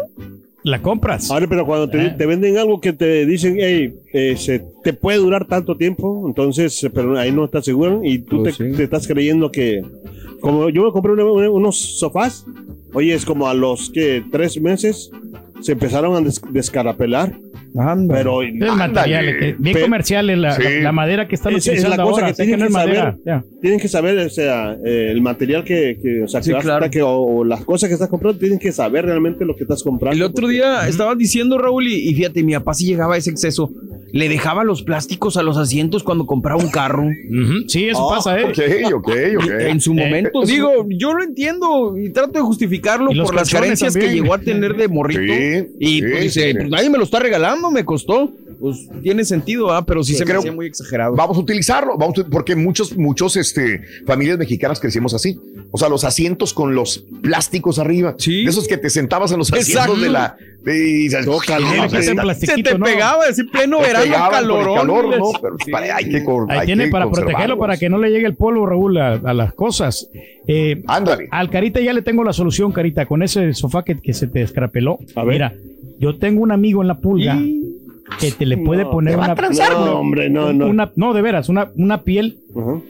[0.63, 1.29] La compras.
[1.29, 5.17] Ahora, pero cuando te, te venden algo que te dicen, hey, eh, se- te puede
[5.17, 8.77] durar tanto tiempo, entonces, eh, pero ahí no estás seguro y tú Pues te, sí.
[8.77, 9.81] te estás creyendo que,
[10.39, 12.45] como yo me compré una- una- unos sofás,
[12.93, 15.11] oye, es como a los que tres meses
[15.61, 17.33] se empezaron a des- descarapelar.
[18.07, 20.63] Pero El material, que- bien Pe- comercial es la, Sí.
[20.81, 22.27] la madera que están es utilizando la cosa ahora.
[22.27, 23.17] que sé tienen no que, es madera.
[23.25, 23.43] ya.
[23.63, 26.63] Tienen que saber, o sea, eh, el material que, que, o sea, Sí, que vas-
[26.65, 26.91] claro.
[26.91, 29.81] que- o, o las cosas que estás comprando, tienen que saber realmente lo que estás
[29.81, 30.17] comprando.
[30.17, 33.29] El otro día estabas diciendo, Raúl, y, y fíjate, mi papá sí llegaba a ese
[33.29, 33.71] exceso.
[34.11, 37.05] Le dejaba los plásticos a los asientos cuando compraba un carro.
[37.67, 38.43] Sí, eso Ah, pasa, ¿eh?
[38.43, 39.49] Ok, ok, ok.
[39.69, 40.43] En su momento.
[40.43, 44.39] Eh, Digo, yo lo entiendo y trato de justificarlo por las carencias que llegó a
[44.39, 45.21] tener de morrito.
[45.21, 46.53] Sí, y sí, pues dice, sí.
[46.57, 48.29] pues nadie me lo está regalando, me costó.
[48.59, 49.85] Pues tiene sentido, ¿ah?
[49.85, 51.15] pero sí, Sí, se creo- me muy exagerado.
[51.15, 55.37] Vamos a utilizarlo, vamos a- porque muchos, muchos, este, familias mexicanas crecimos así.
[55.71, 58.15] O sea, los asientos con los plásticos arriba.
[58.17, 59.99] De esos que te sentabas en los asientos Exacto.
[60.01, 60.35] de la.
[60.63, 62.85] de- y dices, Todo caliente, "No, ese está- plastiquito, Se te ¿no?
[62.85, 65.31] pegaba, así pleno Te verano, calorón, calor, ¿no?
[65.41, 68.09] Pero para- hay que, cor- Ahí hay tiene que para protegerlo, para que no le
[68.11, 70.09] llegue el polvo, Raúl, a, a las cosas.
[70.47, 71.27] Eh, Ándale.
[71.31, 74.41] Al Carita ya le tengo la solución, Carita, con ese sofá que, que se te
[74.41, 74.99] escrapeló.
[75.25, 75.53] Mira,
[75.99, 77.37] yo tengo un amigo en la pulga
[78.19, 79.35] que te le puede No, poner una...
[79.35, 80.67] transar, No, hombre, no, no.
[80.67, 82.39] Una, no, de veras, una, una piel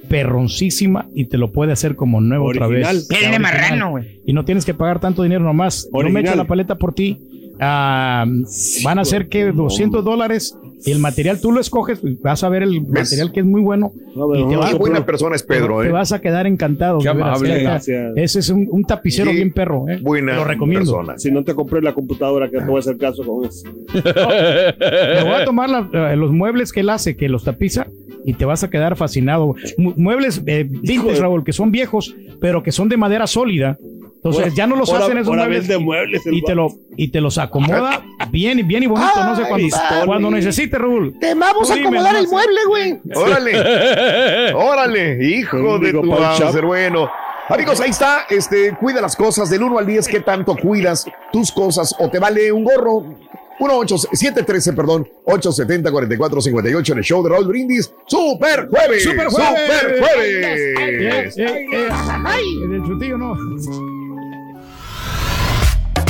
[0.10, 3.08] perroncísima y te lo puede hacer como nuevo otra vez.
[3.08, 4.22] Piel de marrano, güey.
[4.26, 5.88] Y no tienes que pagar tanto dinero nomás.
[5.92, 7.20] No me echo la paleta por ti.
[7.60, 8.26] Ah,
[8.84, 12.64] van a ser que 200 dólares y el material tú lo escoges, vas a ver
[12.64, 13.92] el material que es muy bueno.
[14.36, 15.92] y te Qué vas- buena persona es Pedro, te ¿eh?
[15.92, 17.00] vas a quedar encantado.
[17.00, 17.62] Qué amable, neta.
[17.72, 18.14] gracias.
[18.16, 19.88] Ese es un, un tapicero bien perro.
[19.90, 20.00] ¿eh?
[20.02, 20.92] Buena Lo recomiendo.
[20.92, 21.18] persona.
[21.18, 23.68] Si no te compré la computadora, que te voy a hacer caso con eso.
[23.94, 27.88] Me voy a tomar la- eh, los muebles que él hace, que los tapiza,
[28.26, 29.56] y te vas a quedar fascinado.
[29.78, 33.78] Mu- muebles eh, vintage, Raúl, que son viejos, pero que son de madera sólida.
[34.24, 35.68] Entonces ya no los hacen esos muebles.
[35.68, 39.24] vende muebles el y, te lo, y te los acomoda bien, bien y bonito.
[39.24, 41.18] no sé, Ay, cuando, necesites, Raúl.
[41.20, 43.02] Te vamos a acomodar el mueble, güey.
[43.14, 46.16] Órale, órale, hijo de tu
[46.52, 47.10] ser bueno.
[47.50, 51.52] Amigos, ahí está, este, cuida las cosas del 1 al 10, ¿qué tanto cuidas tus
[51.52, 53.18] cosas o te vale un gorro?
[53.60, 57.94] 1 8 713 perdón, 870 44 58 en el show de Raúl Brindis.
[58.08, 59.04] ¡Super jueves!
[59.04, 59.62] ¡Super jueves!
[59.68, 61.36] ¡Super jueves!
[62.26, 63.36] Ay, el chutillo no.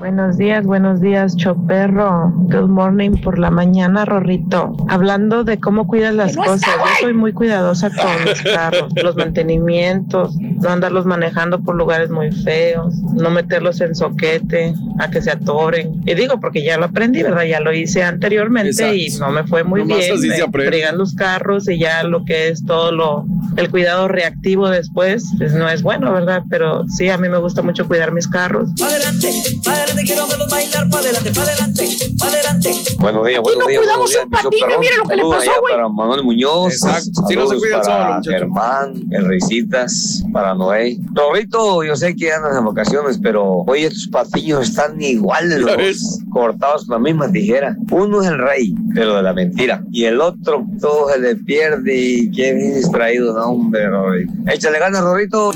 [0.00, 2.32] Buenos días, buenos días, Choperro.
[2.34, 4.74] Good morning por la mañana, Rorrito.
[4.88, 10.34] Hablando de cómo cuidas las cosas, yo soy muy cuidadosa con los carros, los mantenimientos,
[10.38, 16.00] no andarlos manejando por lugares muy feos, no meterlos en soquete, a que se atoren.
[16.06, 17.44] Y digo, porque ya lo aprendí, ¿verdad?
[17.44, 19.26] Ya lo hice anteriormente y Exacto.
[19.26, 20.12] no me fue muy Nomás bien.
[20.14, 23.26] así se fregan los carros y ya lo que es todo lo,
[23.58, 26.42] el cuidado reactivo después, pues no es bueno, ¿verdad?
[26.48, 28.70] Pero sí, a mí me gusta mucho cuidar mis carros.
[28.82, 29.28] adelante,
[29.62, 32.70] pa' adelante, quiero verlos bailar, pa' adelante, pa' adelante, pa' adelante.
[32.98, 33.80] Buenos días, buenos no días.
[33.80, 34.80] cuidamos buenos días, un patín, Perrón.
[34.80, 35.74] mire lo que le pasó, güey.
[35.74, 36.72] Para Manuel Muñoz.
[36.74, 37.22] Exacto.
[37.28, 38.38] Si no se Saludos cuida el para solo.
[38.38, 40.98] Germán, el Risitas, para Noé.
[41.12, 46.86] Rorrito, yo sé que andas en vacaciones, pero hoy estos patiños están iguales, los cortados
[46.86, 47.76] con la misma tijera.
[47.90, 49.82] Uno es el rey, pero de la mentira.
[49.90, 54.32] Y el otro, todo se le pierde y qué bien distraído, no, hombre, Rorrito.
[54.46, 55.52] Échale ganas, Rorrito.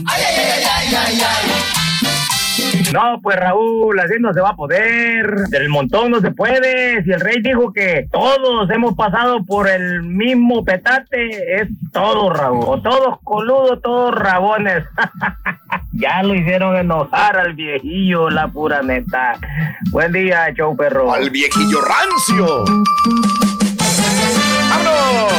[2.92, 5.26] No, pues Raúl, así no se va a poder.
[5.48, 7.02] Del montón no se puede.
[7.04, 12.64] Si el rey dijo que todos hemos pasado por el mismo petate, es todo, Raúl.
[12.66, 14.84] O todos coludos, todos rabones.
[15.92, 19.38] ya lo hicieron enojar al viejillo, la pura neta.
[19.90, 21.12] Buen día, show perro.
[21.12, 22.64] Al viejillo rancio.
[24.70, 25.32] ¡Vámonos!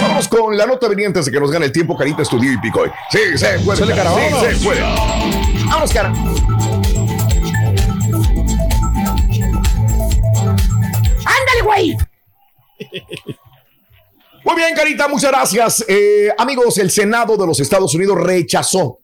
[0.00, 2.58] Vamos con la nota veniente antes de que nos gane el tiempo, Carita Estudio y
[2.58, 2.90] Picoy.
[3.10, 3.84] Sí, se puede.
[3.84, 3.92] Sí,
[4.40, 5.47] se puede.
[5.68, 6.08] Vamos, cara.
[11.24, 11.96] ¡Ándale, güey!
[14.44, 15.84] Muy bien, Carita, muchas gracias.
[15.88, 19.00] Eh, amigos, el Senado de los Estados Unidos rechazó.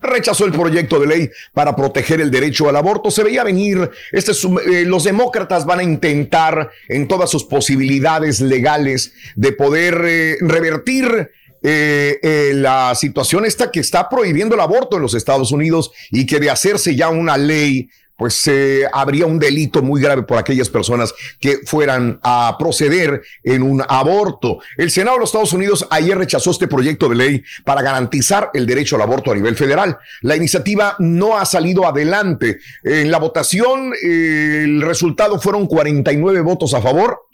[0.00, 3.08] Rechazó el proyecto de ley para proteger el derecho al aborto.
[3.12, 9.12] Se veía venir, este eh, los demócratas van a intentar en todas sus posibilidades legales
[9.36, 11.30] de poder eh, revertir
[11.62, 16.26] eh, eh, la situación esta que está prohibiendo el aborto en los Estados Unidos y
[16.26, 17.88] que de hacerse ya una ley
[18.22, 23.64] pues eh, habría un delito muy grave por aquellas personas que fueran a proceder en
[23.64, 24.58] un aborto.
[24.76, 28.64] El Senado de los Estados Unidos ayer rechazó este proyecto de ley para garantizar el
[28.64, 29.98] derecho al aborto a nivel federal.
[30.20, 32.60] La iniciativa no ha salido adelante.
[32.84, 37.31] En la votación, eh, el resultado fueron 49 votos a favor.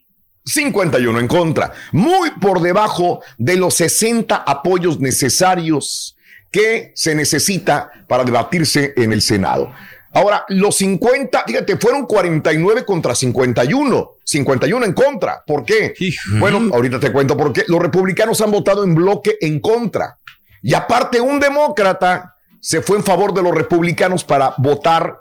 [0.48, 6.16] 51 en contra, muy por debajo de los 60 apoyos necesarios
[6.50, 9.70] que se necesita para debatirse en el Senado.
[10.12, 14.10] Ahora, los 50, fíjate, fueron 49 contra 51.
[14.24, 15.42] 51 en contra.
[15.46, 15.94] ¿Por qué?
[16.38, 17.64] Bueno, ahorita te cuento por qué.
[17.68, 20.16] Los republicanos han votado en bloque en contra.
[20.62, 25.20] Y aparte, un demócrata se fue en favor de los republicanos para votar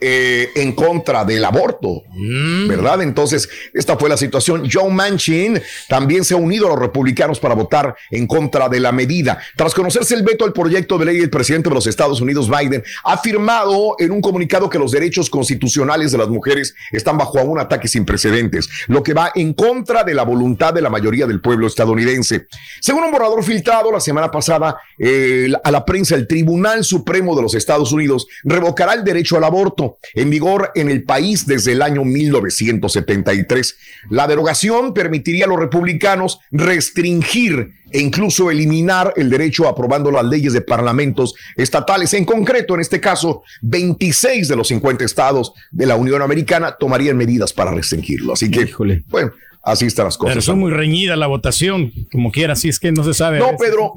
[0.00, 2.02] eh, en contra del aborto,
[2.66, 3.02] ¿verdad?
[3.02, 4.68] Entonces, esta fue la situación.
[4.70, 8.92] Joe Manchin también se ha unido a los republicanos para votar en contra de la
[8.92, 9.38] medida.
[9.56, 12.82] Tras conocerse el veto al proyecto de ley, el presidente de los Estados Unidos, Biden,
[13.04, 17.58] ha afirmado en un comunicado que los derechos constitucionales de las mujeres están bajo un
[17.58, 21.40] ataque sin precedentes, lo que va en contra de la voluntad de la mayoría del
[21.40, 22.46] pueblo estadounidense.
[22.80, 27.42] Según un borrador filtrado la semana pasada eh, a la prensa, el Tribunal Supremo de
[27.42, 31.82] los Estados Unidos revocará el derecho al aborto en vigor en el país desde el
[31.82, 33.76] año 1973.
[34.10, 40.52] La derogación permitiría a los republicanos restringir e incluso eliminar el derecho aprobando las leyes
[40.52, 42.14] de parlamentos estatales.
[42.14, 47.16] En concreto, en este caso, 26 de los 50 estados de la Unión Americana tomarían
[47.16, 48.34] medidas para restringirlo.
[48.34, 48.70] Así que,
[49.08, 49.32] bueno,
[49.62, 50.34] así están las cosas.
[50.34, 53.38] Pero son muy reñida la votación, como quiera, así es que no se sabe.
[53.38, 53.94] No, Pedro,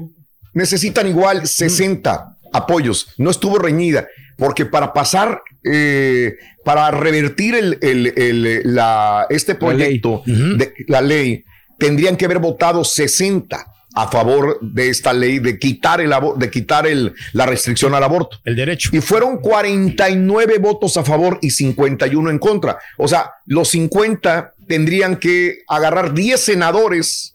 [0.52, 3.08] necesitan igual 60 apoyos.
[3.18, 4.06] No estuvo reñida
[4.36, 11.44] porque para pasar, eh, para revertir el, la, este proyecto, de la ley,
[11.78, 13.66] tendrían que haber votado 60
[13.96, 18.38] a favor de esta ley de quitar el de quitar el, la restricción al aborto.
[18.44, 18.90] El derecho.
[18.92, 22.78] Y fueron 49 votos a favor y 51 en contra.
[22.98, 27.33] O sea, los 50 tendrían que agarrar 10 senadores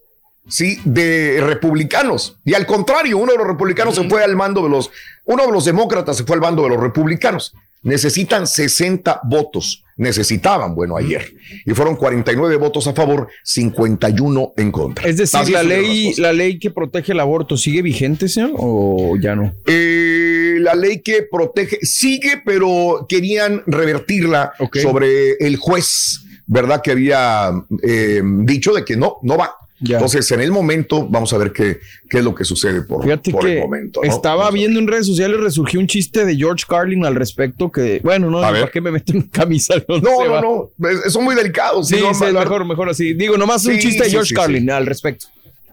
[0.50, 0.80] ¿sí?
[0.84, 2.38] de republicanos.
[2.44, 4.92] Y al contrario, uno de los republicanos se fue al mando de los,
[5.26, 7.54] uno de los demócratas se fue al bando de los republicanos.
[7.82, 9.86] Necesitan 60 votos.
[9.96, 11.34] Necesitaban, bueno, ayer.
[11.66, 15.08] Y fueron 49 votos a favor, 51 en contra.
[15.08, 18.52] Es decir, la ley, la ley que protege el aborto, ¿sigue vigente, señor?
[18.56, 19.56] ¿O ya no?
[19.66, 26.82] Eh, la ley que protege, sigue, pero querían revertirla sobre el juez, ¿verdad?
[26.82, 27.52] Que había
[27.84, 31.80] eh, dicho de que no, no va entonces, en el momento, vamos a ver qué,
[32.10, 33.02] qué es lo que sucede por,
[33.32, 34.04] por el momento.
[34.04, 38.30] Estaba viendo en redes sociales, resurgió un chiste de George Carlin al respecto que, bueno,
[38.30, 39.76] no, ¿para qué me meto en camisa?
[39.90, 41.88] No, no, no, son muy delicados.
[41.88, 41.98] Sí,
[42.34, 43.14] mejor, mejor así.
[43.14, 45.28] Digo, nomás un chiste de George Carlin al respecto.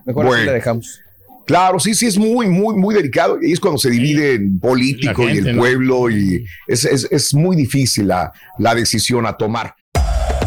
[0.04, 1.00] Mejor así le dejamos.
[1.46, 3.38] Claro, sí, sí, es muy, muy, muy delicado.
[3.40, 7.54] Y es cuando se divide en político y el pueblo y es, es, es muy
[7.54, 9.74] difícil la, la decisión a tomar.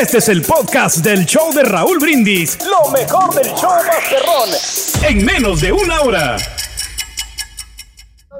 [0.00, 2.58] Este es el podcast del show de Raúl Brindis.
[2.66, 4.50] Lo mejor del show Masterrón.
[5.08, 6.36] En menos de una hora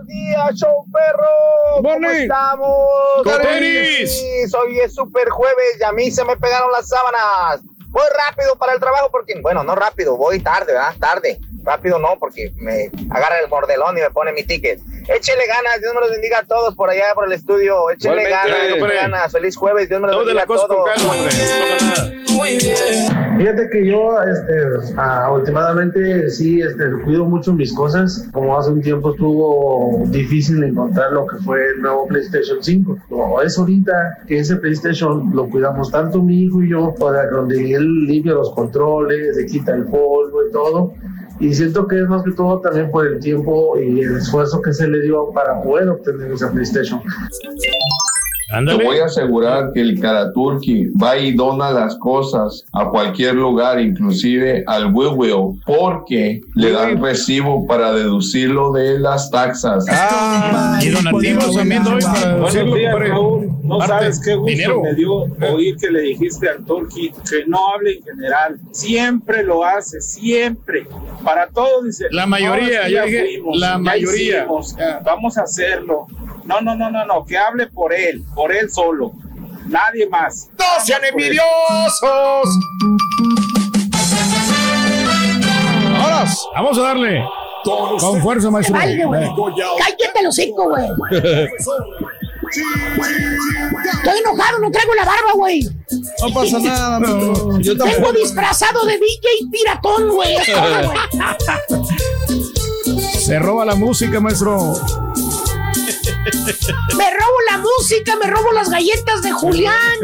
[0.05, 1.83] buenos días, show perro.
[1.83, 3.43] ¿Cómo estamos?
[3.43, 4.55] ¡Tenis!
[4.55, 7.61] Hoy es super jueves y a mí se me pegaron las sábanas.
[7.89, 10.95] Voy rápido para el trabajo porque, bueno, no rápido, voy tarde, ¿verdad?
[10.99, 11.39] Tarde.
[11.63, 14.81] Rápido no, porque me agarra el bordelón y me pone mi ticket.
[15.09, 17.91] Échele ganas, Dios me los bendiga a todos por allá, por el estudio.
[17.91, 19.33] Échele ganas, échele ganas.
[19.33, 20.69] Feliz jueves, Dios me los bendiga a todos.
[23.37, 28.29] Fíjate que yo, este, ah, últimamente sí, este, cuido mucho mis cosas.
[28.33, 32.99] Como hace un tiempo estuvo difícil encontrar lo que fue el nuevo PlayStation 5.
[33.11, 33.93] Como es ahorita
[34.27, 38.51] que ese PlayStation lo cuidamos tanto mi hijo y yo, para donde él limpia los
[38.53, 40.95] controles, le quita el polvo y todo
[41.41, 44.73] y siento que es más que todo también por el tiempo y el esfuerzo que
[44.73, 47.01] se le dio para poder obtener esa PlayStation.
[48.51, 48.79] Ándale.
[48.79, 53.81] Te voy a asegurar que el Karaturki va y dona las cosas a cualquier lugar,
[53.81, 55.15] inclusive al Will
[55.67, 59.85] porque le dan recibo para deducirlo de las taxas.
[60.83, 62.95] y donativos también doy para Buenos días.
[62.99, 63.49] Raúl.
[63.63, 63.95] No Parte.
[63.95, 64.83] sabes qué gusto Dinero.
[64.83, 65.13] me dio
[65.55, 68.59] oír que le dijiste al Turki que no hable en general.
[68.73, 70.87] Siempre lo hace, siempre.
[71.25, 72.05] Para todo dice.
[72.11, 74.39] La mayoría, "No, es que yo ya dije, fuimos, la ya mayoría".
[74.41, 76.07] hicimos, vamos a hacerlo.
[76.45, 77.25] No, no, no, no, no.
[77.25, 79.13] Que hable por él, por él solo.
[79.67, 80.49] Nadie más.
[80.59, 82.49] ¡No sean envidiosos!
[85.93, 86.49] ¡Vámonos!
[86.55, 87.25] Vamos a darle.
[87.65, 88.77] Con fuerza, maestro.
[88.77, 89.27] Vale, güey.
[89.79, 90.85] Cállate los cinco, güey.
[93.95, 95.67] Estoy enojado, no traigo la barba, güey.
[96.21, 97.59] No pasa nada, maestro.
[97.61, 98.13] Yo tampoco.
[98.13, 100.37] disfrazado de DJ Piratón, güey.
[103.19, 104.75] Se roba la música, maestro.
[106.97, 109.99] Me robo la música, me robo las galletas de Julián,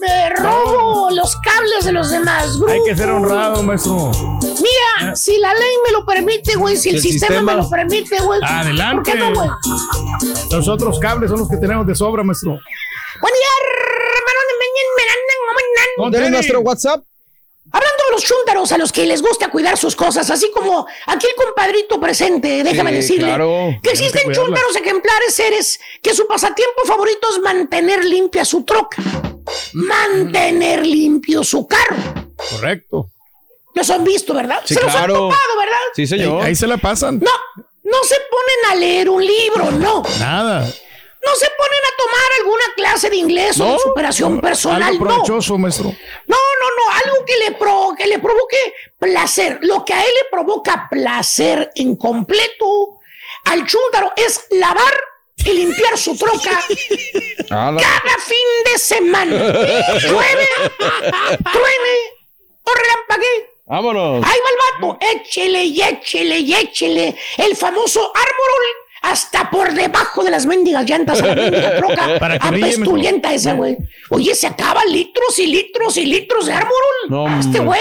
[0.00, 2.72] me robo los cables de los demás grupos.
[2.74, 4.10] Hay que ser honrado, maestro.
[4.42, 7.52] Mira, si la ley me lo permite, güey, si el, El sistema, sistema.
[7.56, 8.40] me lo permite, güey.
[8.42, 9.10] Adelante.
[9.10, 9.48] ¿Por qué no, güey?
[10.50, 12.50] Los otros cables son los que tenemos de sobra, maestro.
[12.50, 17.04] Buen día, hermano de Meñen, Menan, ¿Tienes nuestro WhatsApp?
[17.72, 21.30] Hablando de los chúntaros a los que les gusta cuidar sus cosas, así como aquel
[21.36, 23.76] compadrito presente, déjame Sí, decirle claro.
[23.82, 29.02] que existen chúntaros ejemplares seres que su pasatiempo favorito es mantener limpia su troca,
[29.72, 31.96] mantener limpio su carro.
[32.36, 33.08] Correcto.
[33.74, 34.60] Los han visto, ¿verdad?
[34.64, 35.14] Sí, se los han claro.
[35.14, 35.78] topado, ¿verdad?
[35.96, 36.42] Sí, señor.
[36.42, 37.18] Ahí, ahí se la pasan.
[37.18, 37.30] No,
[37.82, 40.02] no se ponen a leer un libro, no.
[40.20, 40.70] Nada.
[41.26, 45.10] No se ponen a tomar alguna clase de inglés o de superación personal, Algo no.
[45.14, 45.84] provechoso, maestro.
[46.26, 48.56] No, no, no, algo que le, pro- que le provoque
[48.98, 49.58] placer.
[49.62, 53.00] Lo que a él le provoca placer incompleto
[53.44, 54.94] al chúntaro es lavar
[55.36, 56.60] y limpiar su troca
[57.48, 59.36] cada fin de semana.
[60.00, 60.48] Llueve,
[61.52, 61.96] truene
[62.62, 63.50] o relampaguee.
[63.66, 64.24] Vámonos.
[64.26, 68.64] Ahí va el vato, échele y échele y échele el famoso árbol
[69.04, 72.48] hasta por debajo de las mendigas llantas a la mendiga troca Para que
[73.34, 73.76] esa, güey.
[74.10, 76.72] Oye, se acaban litros y litros y litros de árbol.
[77.08, 77.64] No, este hombre.
[77.64, 77.80] güey.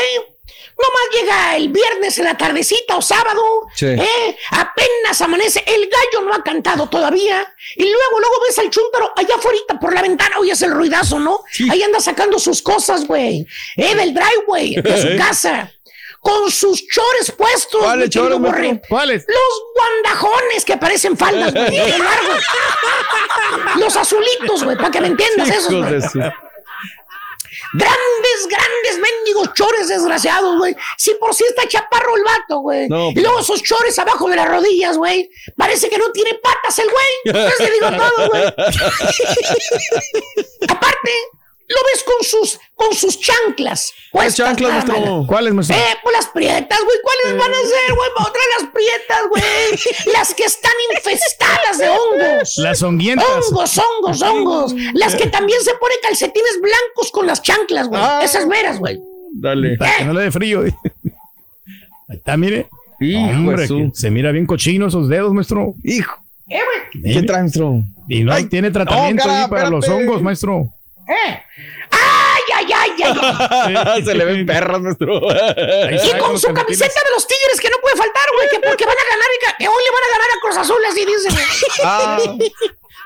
[0.75, 3.41] Nomás llega el viernes en la tardecita o sábado,
[3.75, 3.85] Sí.
[3.85, 4.37] ¿eh?
[4.51, 7.45] apenas amanece, el gallo no ha cantado todavía,
[7.75, 11.41] y luego, luego ves al chúntaro allá afuera por la ventana, oyes el ruidazo, ¿no?
[11.69, 13.45] Ahí anda sacando sus cosas, güey,
[13.77, 13.95] ¿eh?
[13.95, 15.71] del driveway, de su casa,
[16.23, 18.39] con sus chores puestos, ¿Cuáles chores.
[18.89, 19.25] ¿Cuáles?
[19.27, 22.33] Los guandajones que parecen faldas, güey, de largo.
[23.77, 26.01] Los azulitos, güey, para que me entiendas güey.
[26.01, 26.19] su-
[27.75, 30.75] Grandes, grandes mendigos chores desgraciados, güey.
[30.97, 32.87] Si por si está chaparro el vato, güey.
[32.87, 35.29] No, y luego esos chores abajo de las rodillas, güey.
[35.57, 37.05] Parece que no tiene patas el güey.
[37.25, 38.43] Entonces digo todo, güey.
[40.69, 41.11] Aparte,
[41.67, 43.93] lo ves con sus, con sus chanclas.
[44.11, 45.25] ¿Cuáles chanclas, maestro?
[45.27, 45.75] ¿Cuáles, maestro?
[45.75, 46.97] Eh, pues las prietas, güey.
[47.01, 48.09] ¿Cuáles van a ser, güey?
[48.19, 50.13] Otra las prietas, güey.
[50.13, 52.57] Las que están infestadas de hongos.
[52.57, 53.27] Las honguientas.
[53.27, 54.75] Hongos, hongos, hongos.
[54.93, 58.01] Las que también se ponen calcetines blancos con las chanclas, güey.
[58.03, 58.21] Ah.
[58.23, 58.99] Esas veras, güey.
[59.33, 59.77] Dale.
[59.77, 60.61] Para que no le dé frío.
[60.61, 60.73] Ahí
[62.17, 62.67] está, mire.
[62.99, 65.73] Hijo Hombre, que se mira bien cochino esos dedos, maestro.
[65.83, 66.15] Hijo.
[66.49, 66.59] Eh,
[66.93, 67.13] güey.
[67.13, 67.83] ¿Qué trae, maestro?
[68.07, 70.69] Y no Ay, tiene tratamiento no, cara, ahí para los hongos, maestro.
[71.13, 71.43] Eh.
[71.91, 73.75] ¡Ay, ay, ay, ay!
[73.85, 74.03] ay.
[74.05, 75.29] Se le ven perras, maestro.
[75.29, 78.85] Ahí Y con su camiseta de los tigres que no puede faltar, güey, que porque
[78.85, 81.05] van a ganar y que- que hoy le van a ganar a Cruz Azul, así
[81.05, 81.45] dicen.
[81.83, 82.17] Ah,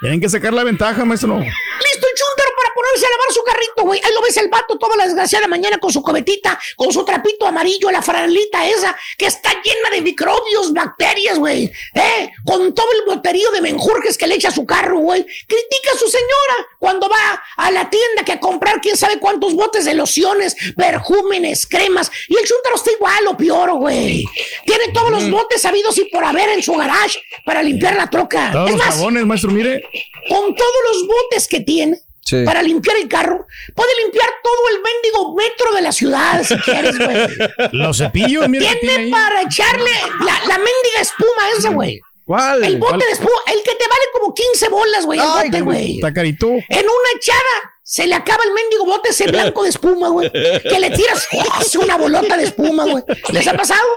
[0.01, 1.39] Tienen que sacar la ventaja, maestro.
[1.83, 4.01] Listo el chúntaro para ponerse a lavar su carrito, güey.
[4.03, 7.45] Ahí lo ves el vato toda la desgraciada mañana con su cobetita, con su trapito
[7.45, 11.71] amarillo, la franelita esa, que está llena de microbios, bacterias, güey.
[11.93, 12.31] ¿Eh?
[12.45, 15.23] Con todo el boterío de menjurjes que le echa a su carro, güey.
[15.23, 19.53] Critica a su señora cuando va a la tienda que a comprar quién sabe cuántos
[19.53, 22.11] botes de lociones, perjúmenes, cremas.
[22.27, 24.25] Y el chúntaro está igual o peor, güey.
[24.65, 28.51] Tiene todos los botes sabidos y por haber en su garage para limpiar la troca.
[28.51, 29.83] Todos es los más, jabones, maestro, mire.
[30.29, 32.43] con todos los botes que tiene Sí.
[32.43, 36.97] para limpiar el carro, puede limpiar todo el mendigo metro de la ciudad si quieres,
[36.99, 37.17] güey.
[37.71, 38.49] Los cepillos, que
[38.81, 39.11] tiene ahí.
[39.11, 39.91] para echarle
[40.25, 42.01] la, la mendiga espuma esa, güey.
[42.25, 42.65] ¿Cuál?
[42.65, 42.99] El bote ¿Cuál?
[42.99, 45.95] de espuma, el que te vale como 15 bolas, güey, el bote, güey.
[45.95, 46.47] Está carito.
[46.49, 50.29] En una echada se le acaba el mendigo bote ese blanco de espuma, güey.
[50.29, 51.79] Que le tiras ¡oh!
[51.79, 53.01] una bolota de espuma, güey.
[53.31, 53.87] ¿Les ha pasado?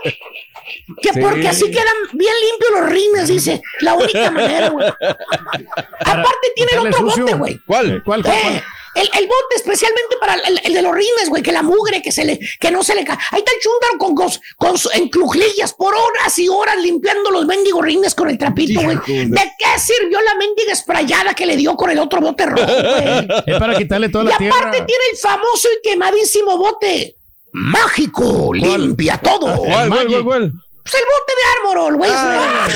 [1.02, 3.60] Que porque así quedan bien limpios los rines, dice.
[3.80, 4.86] La única manera, güey.
[4.86, 7.24] Aparte tiene el otro sucio.
[7.24, 7.58] bote, güey.
[7.66, 8.00] ¿Cuál?
[8.04, 8.62] ¿Cuál, cuál, Eh, cuál?
[8.94, 12.10] El, el bote especialmente para el, el de los rines, güey, que la mugre, que
[12.12, 13.16] se le, que no se le cae.
[13.30, 17.30] Ahí está el chúndaro con, con, con su- en clujillas por horas y horas limpiando
[17.30, 18.96] los mendigos rines con el trapito, güey.
[19.06, 23.28] ¿De qué sirvió la mendiga esprayada que le dio con el otro bote rojo, güey?
[23.46, 24.86] Es para quitarle toda Y la aparte tierra.
[24.86, 27.16] tiene el famoso y quemadísimo bote
[27.52, 29.56] mágico, limpia todo.
[29.56, 30.52] ¿Cuál, cuál, cuál, cuál?
[30.82, 32.10] Pues el bote de Armorol, güey.
[32.12, 32.66] Ah,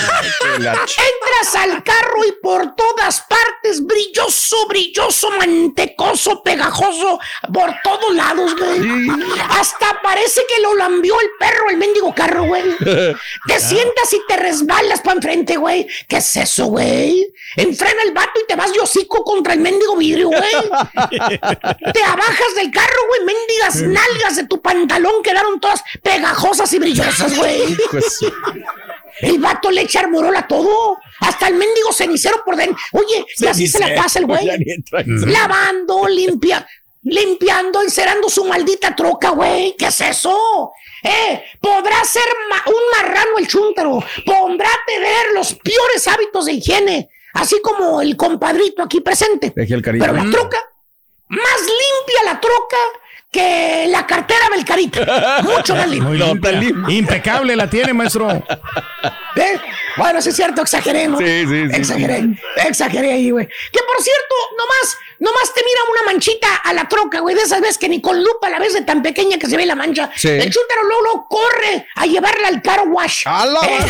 [0.53, 7.19] Entras al carro y por todas partes, brilloso, brilloso, mantecoso, pegajoso,
[7.53, 9.09] por todos lados, güey.
[9.51, 12.77] Hasta parece que lo lambió el perro, el mendigo carro, güey.
[13.47, 15.87] Te sientas y te resbalas para enfrente, güey.
[16.09, 17.27] ¿Qué es eso, güey?
[17.57, 20.41] Enfrena el vato y te vas de hocico contra el mendigo vidrio, güey.
[21.93, 23.25] Te abajas del carro, güey.
[23.25, 27.77] Mendigas nalgas de tu pantalón quedaron todas pegajosas y brillosas, güey.
[29.21, 30.99] El vato le echa armorol a todo.
[31.21, 32.77] Hasta el mendigo cenicero por dentro.
[32.93, 34.47] Oye, y así se la pasa el güey.
[35.27, 36.67] Lavando, limpia,
[37.03, 39.75] limpiando, encerando su maldita troca, güey.
[39.79, 40.73] ¿Qué es eso?
[41.03, 44.03] Eh, podrá ser ma- un marrano el chúntaro.
[44.25, 47.09] Podrá tener los peores hábitos de higiene.
[47.35, 49.53] Así como el compadrito aquí presente.
[49.55, 50.05] Deje el cariño.
[50.05, 50.59] Pero la troca,
[51.29, 52.77] más limpia la troca
[53.35, 55.41] que la cartera del carita.
[55.43, 56.95] Mucho más limpia.
[56.95, 58.31] Impecable la tiene, maestro.
[58.31, 59.59] ¿Eh?
[59.97, 61.19] Bueno, sí es cierto, exageré, ¿no?
[61.19, 61.77] Sí, sí, sí.
[61.77, 62.25] Exageré,
[62.67, 63.47] exageré ahí, güey.
[63.47, 67.61] Que por cierto, nomás, nomás te mira una manchita a la troca, güey, de esas
[67.61, 70.11] veces que ni con lupa la ves de tan pequeña que se ve la mancha.
[70.17, 70.29] Sí.
[70.29, 73.25] El chúntaro luego, luego corre a llevarla al car wash.
[73.27, 73.87] ¿Eh?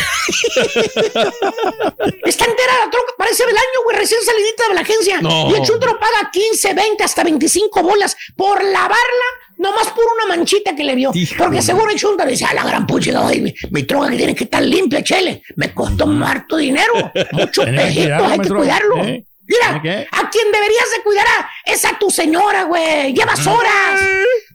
[2.25, 5.21] Está entera la troca, parece del año, güey, recién salidita de la agencia.
[5.21, 5.49] No.
[5.51, 9.25] Y el chúntaro paga 15, 20, hasta 25 bolas por lavarla,
[9.57, 11.11] nomás por una manchita que le vio.
[11.37, 14.43] Porque seguro el chúntaro dice, a la gran pucha, mi, mi troca que tiene que
[14.45, 15.41] estar limpia, chele.
[15.55, 16.93] Me costó harto dinero.
[17.31, 19.03] Mucho Tiene que pejito, cuidarlo, hay que cuidarlo.
[19.05, 19.25] ¿Eh?
[19.47, 23.13] Mira, a quien deberías de cuidar a- es a tu señora, güey.
[23.13, 24.01] Llevas horas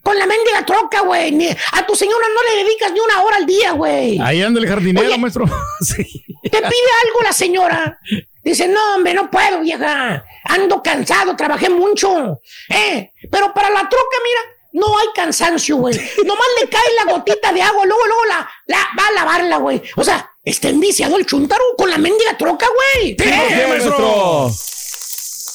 [0.03, 1.49] con la mendiga troca, güey.
[1.73, 4.19] A tu señora no le dedicas ni una hora al día, güey.
[4.21, 5.19] Ahí anda el jardinero, Oye.
[5.19, 5.45] maestro.
[5.81, 6.03] Sí.
[6.43, 7.99] Te pide algo la señora.
[8.43, 10.25] Dice, no, hombre, no puedo, vieja.
[10.45, 12.41] Ando cansado, trabajé mucho.
[12.69, 14.41] Eh, pero para la troca, mira,
[14.73, 15.95] no hay cansancio, güey.
[16.25, 19.83] Nomás le cae la gotita de agua, luego, luego la, la va a lavarla, güey.
[19.97, 23.17] O sea, está enviciado el chuntaro con la mendiga troca, güey.
[23.17, 23.47] ¿Por ¿Eh?
[23.49, 24.51] qué, maestro?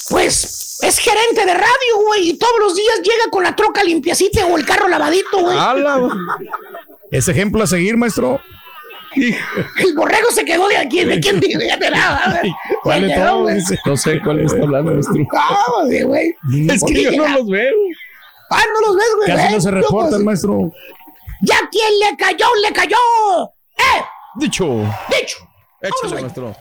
[0.10, 4.46] Pues es gerente de radio, güey, y todos los días llega con la troca limpiacita
[4.46, 5.58] o el carro lavadito, güey.
[7.12, 8.42] Ese ejemplo a seguir, maestro.
[9.16, 11.66] El borrego se quedó de aquí, ¿de quién dice?
[11.66, 12.54] Ya te güey.
[12.84, 13.56] ¿Cuál güey.
[13.56, 13.80] Dice.
[13.86, 15.16] No sé cuál está hablando, maestro.
[15.34, 16.36] Ah, güey.
[16.70, 17.74] Es que yo no los veo.
[18.50, 19.38] Ah, no los ves, güey.
[19.38, 20.72] Casi no se Yo, reporta el maestro.
[21.42, 22.98] Ya quien le cayó, le cayó.
[23.78, 24.04] ¡Eh!
[24.36, 24.66] Dicho.
[25.10, 25.38] Dicho.
[25.82, 26.56] Échale, maestro.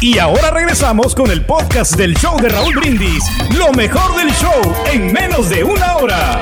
[0.00, 3.24] Y ahora regresamos con el podcast del show de Raúl Brindis.
[3.56, 6.40] Lo mejor del show en menos de una hora.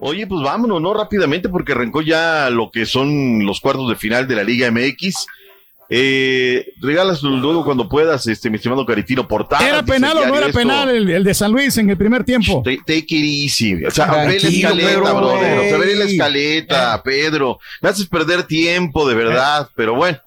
[0.00, 0.92] Oye, pues vámonos, ¿no?
[0.92, 5.26] Rápidamente, porque arrancó ya lo que son los cuartos de final de la Liga MX.
[5.90, 9.66] Eh, regalas luego cuando puedas, este, mi estimado Caritino Portada.
[9.66, 10.58] ¿Era dice penal o no era esto.
[10.58, 12.62] penal el, el de San Luis en el primer tiempo?
[12.64, 13.84] Take, take it easy.
[13.84, 15.58] O sea, ve la escaleta, brother.
[15.58, 17.58] O sea, ve la escaleta, Pedro.
[17.82, 19.68] Me haces perder tiempo, de verdad.
[19.74, 20.18] Pero bueno.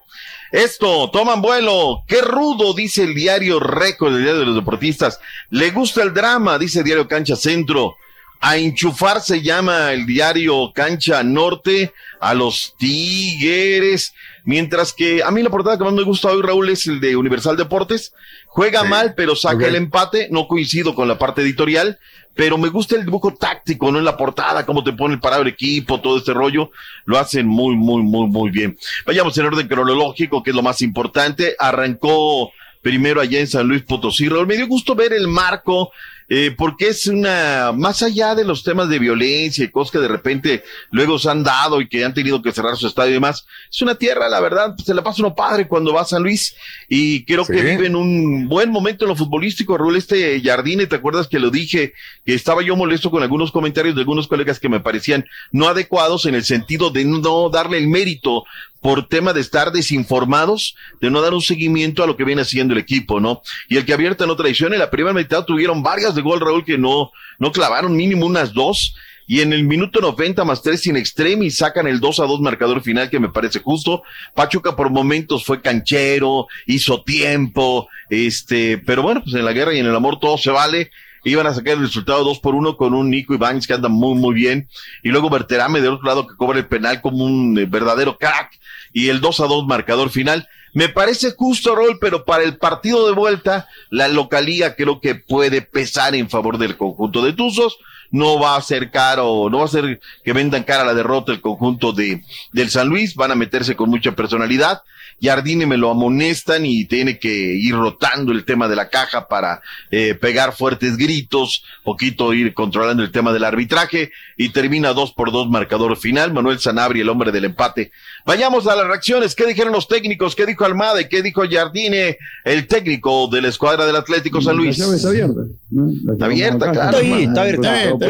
[0.52, 2.04] Esto, toman vuelo.
[2.08, 5.20] Qué rudo, dice el diario Récord, el diario de los deportistas.
[5.50, 7.96] Le gusta el drama, dice el diario Cancha Centro.
[8.40, 14.14] A enchufar se llama el diario Cancha Norte a los Tigres.
[14.48, 17.18] Mientras que a mí la portada que más me gusta hoy, Raúl, es el de
[17.18, 18.14] Universal Deportes.
[18.46, 20.30] Juega mal, pero saca el empate.
[20.32, 22.00] No coincido con la parte editorial,
[22.34, 24.00] pero me gusta el dibujo táctico, ¿no?
[24.00, 26.72] En la portada, cómo te pone el parado el equipo, todo este rollo.
[27.04, 28.78] Lo hacen muy, muy, muy, muy bien.
[29.06, 31.58] Vayamos en orden cronológico, que es lo más importante.
[31.60, 32.50] Arrancó
[32.82, 34.30] primero allá en San Luis Potosí.
[34.30, 35.92] Raúl, me dio gusto ver el marco,
[36.30, 40.08] eh, porque es una, más allá de los temas de violencia y cosas que de
[40.08, 43.46] repente luego se han dado y que han tenido que cerrar su estadio y demás,
[43.72, 46.56] es una tierra, la verdad, se la pasa uno padre cuando va a San Luis
[46.90, 51.28] y creo que viven un buen momento en lo futbolístico, Raúl, este Jardine, ¿te acuerdas
[51.28, 51.94] que lo dije?
[52.26, 56.26] Que estaba yo molesto con algunos comentarios de algunos colegas que me parecían no adecuados
[56.26, 58.44] en el sentido de no darle el mérito
[58.82, 62.74] por tema de estar desinformados, de no dar un seguimiento a lo que viene haciendo
[62.74, 63.42] el equipo, ¿no?
[63.68, 66.66] Y el que abierta no traiciona, en la primera mitad tuvieron varias de gol, Raúl,
[66.66, 68.94] que no, no clavaron mínimo unas dos,
[69.28, 72.82] y en el minuto 90 más tres sin extremis sacan el 2 a 2 marcador
[72.82, 74.04] final que me parece justo.
[74.34, 79.80] Pachuca por momentos fue canchero, hizo tiempo, este, pero bueno, pues en la guerra y
[79.80, 80.92] en el amor todo se vale.
[81.26, 84.16] Iban a sacar el resultado 2 por 1 con un Nico Ibáñez que anda muy,
[84.16, 84.70] muy bien.
[85.04, 88.58] Y luego Berterame del otro lado que cobra el penal como un eh, verdadero crack.
[88.94, 90.48] Y el 2 a 2 marcador final.
[90.74, 95.62] Me parece justo, Rol, pero para el partido de vuelta, la localía creo que puede
[95.62, 97.78] pesar en favor del conjunto de Tuzos.
[98.10, 101.42] No va a ser caro, no va a ser que vendan cara la derrota el
[101.42, 103.16] conjunto de, del San Luis.
[103.16, 104.82] Van a meterse con mucha personalidad.
[105.22, 109.62] Jardine me lo amonestan y tiene que ir rotando el tema de la caja para
[109.90, 115.32] eh, pegar fuertes gritos, poquito ir controlando el tema del arbitraje y termina dos por
[115.32, 116.34] dos marcador final.
[116.34, 117.92] Manuel Sanabria, el hombre del empate.
[118.26, 119.34] Vayamos a las reacciones.
[119.34, 120.36] ¿Qué dijeron los técnicos?
[120.36, 124.58] ¿Qué dijo Almada y qué dijo Jardine, el técnico de la escuadra del Atlético San
[124.58, 124.78] Luis?
[124.78, 125.42] La llave está abierta.
[125.72, 125.92] ¿no?
[126.04, 128.08] La Está abierta, claro, está abierta, está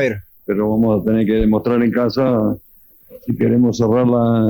[0.00, 0.22] bien.
[0.46, 2.56] Pero vamos a tener que demostrar en casa
[3.26, 4.46] si queremos cerrar la,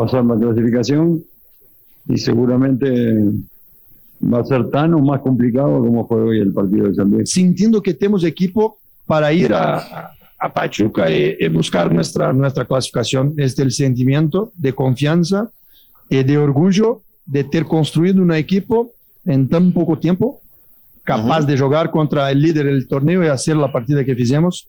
[0.00, 1.22] pasar la clasificación
[2.08, 2.88] y seguramente
[4.22, 7.30] va a ser tan o más complicado como fue hoy el partido de San Luis.
[7.30, 13.34] Sintiendo que temos equipo para ir a, a Pachuca y, y buscar nuestra, nuestra clasificación.
[13.36, 15.50] Es del sentimiento de confianza
[16.08, 18.92] y de orgullo de ter construido un equipo
[19.26, 20.40] en tan poco tiempo
[21.04, 24.68] capaz de jugar contra el líder del torneo y hacer la partida que fizemos.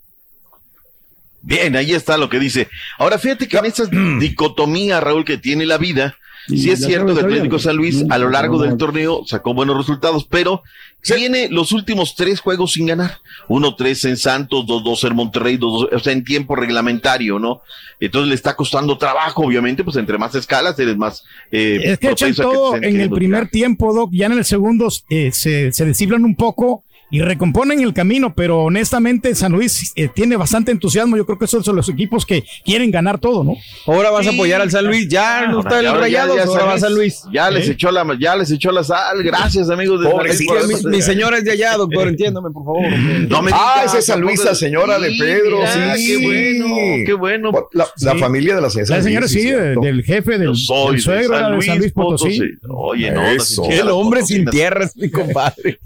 [1.42, 2.68] Bien, ahí está lo que dice.
[2.98, 3.86] Ahora fíjate que en esa
[4.20, 6.16] dicotomía, Raúl, que tiene la vida,
[6.48, 7.60] Y sí es cierto que Atlético.
[7.60, 10.64] San Luis a lo largo del torneo sacó buenos resultados, pero
[11.02, 13.20] tiene los últimos tres juegos sin ganar.
[13.48, 17.39] Uno, tres en Santos, dos, dos en Monterrey, dos, dos- o sea, en tiempo reglamentario,
[17.39, 17.62] ¿no?
[18.00, 22.10] Entonces le está costando trabajo, obviamente, pues entre más escalas eres más eh, Es que
[22.12, 24.12] echan que todo en el primer tiempo, Doc.
[24.14, 29.36] Ya en el segundo eh, se, se un poco y recomponen el camino, pero honestamente
[29.36, 31.18] San Luis eh, tiene bastante entusiasmo.
[31.18, 33.55] Yo creo que esos son los equipos que quieren ganar todo, ¿no?
[33.86, 35.07] Ahora vas a apoyar al San Luis.
[35.09, 37.22] Ya no está el rayado, ya ahora va San Luis.
[37.34, 37.74] Ya les ¿Eh?
[37.74, 39.22] echó la, ya les echó la sal.
[39.24, 40.01] Gracias, amigos.
[40.01, 42.82] de Luis, Sí, por mi, señora es de allá, doctor, entiéndame, por favor.
[43.30, 45.57] No me ah, esa es San Luis, la señora de Pedro.
[45.59, 47.51] mira, sí, qué bueno, qué bueno.
[47.74, 48.20] La, la Sí.
[48.20, 48.97] familia de la señora.
[48.97, 51.91] La señora sí, de- del jefe, del, soy del de suegro San de San Luis
[51.91, 52.39] Potosí.
[52.70, 53.66] Oye, no, Eso.
[53.70, 54.51] El hombre sin potosinas.
[54.55, 55.80] tierras, mi compadre.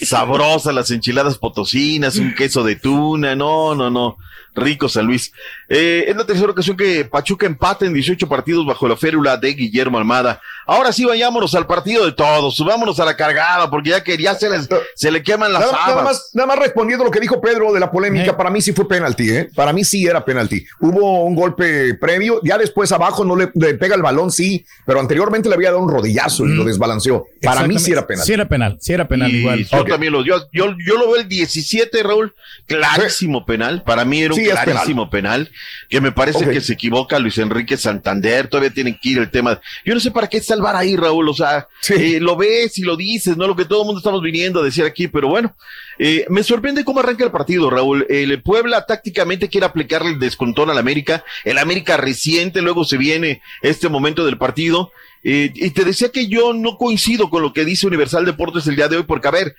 [0.00, 4.16] Sabrosas las enchiladas potosinas, un queso de tuna, no, no, no.
[4.54, 5.32] Rico San Luis.
[5.68, 9.54] Eh, es la tercera ocasión que Pachuca empata en 18 partidos bajo la férula de
[9.54, 10.40] Guillermo Almada.
[10.66, 14.34] Ahora sí vayámonos al partido de todos, subámonos a la cargada, porque ya que ya
[14.34, 16.04] se, les- se le queman las Nada, nada habas.
[16.04, 18.86] más, nada más respondiendo lo que dijo Pedro de la polémica, para mí sí fue
[18.86, 19.48] penalti, ¿eh?
[19.54, 20.64] Para mí sí era penalti.
[20.80, 25.00] Hubo un golpe previo, ya después abajo no le, le pega el balón, sí, pero
[25.00, 27.26] anteriormente le había dado un rodillazo y lo desbalanceó.
[27.42, 28.26] Para mí sí era penalti.
[28.26, 29.64] Sí era penal, sí era penal Y igual.
[29.66, 32.34] Yo también lo, yo, yo, yo lo veo el 17, Raúl,
[32.66, 33.82] clarísimo penal.
[33.84, 35.50] Para mí era un Clarísimo penal.
[35.88, 39.60] que me parece que se equivoca Luis Enrique Santander, todavía tienen que ir el tema.
[39.84, 42.96] Yo no sé para qué salvar ahí, Raúl, o sea, eh, lo ves y lo
[42.96, 45.54] dices, no lo que todo el mundo estamos viniendo a decir aquí, pero bueno,
[45.98, 48.06] eh, me sorprende cómo arranca el partido, Raúl.
[48.08, 53.42] El Puebla tácticamente quiere aplicarle el descontón al América, el América reciente, luego se viene
[53.62, 54.92] este momento del partido.
[55.24, 58.74] Eh, y te decía que yo no coincido con lo que dice Universal Deportes el
[58.74, 59.54] día de hoy, porque a ver,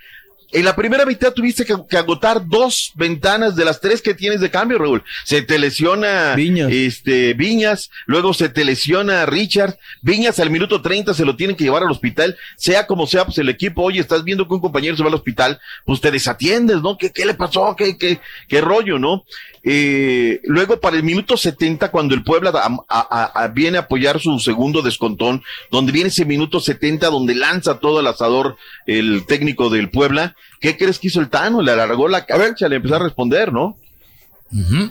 [0.54, 4.40] en la primera mitad tuviste que, que agotar dos ventanas de las tres que tienes
[4.40, 5.04] de cambio, Raúl.
[5.26, 11.26] Se te lesiona este Viñas, luego se te lesiona Richard, Viñas al minuto 30 se
[11.26, 14.48] lo tienen que llevar al hospital, sea como sea, pues el equipo, oye, estás viendo
[14.48, 16.98] que un compañero se va al hospital, pues te desatiendes, ¿no?
[16.98, 17.76] ¿Qué, qué le pasó?
[17.76, 19.26] ¿Qué, qué, qué rollo, no?
[19.66, 24.20] Eh, luego para el minuto 70, cuando el Puebla a- a- a- viene a apoyar
[24.20, 25.42] su segundo descontón,
[25.72, 28.58] donde viene ese minuto 70, donde lanza todo el asador
[28.88, 31.62] el técnico del Puebla, ¿qué crees que hizo el Tano?
[31.62, 33.78] Le alargó la cancha, le empezó a responder, ¿no?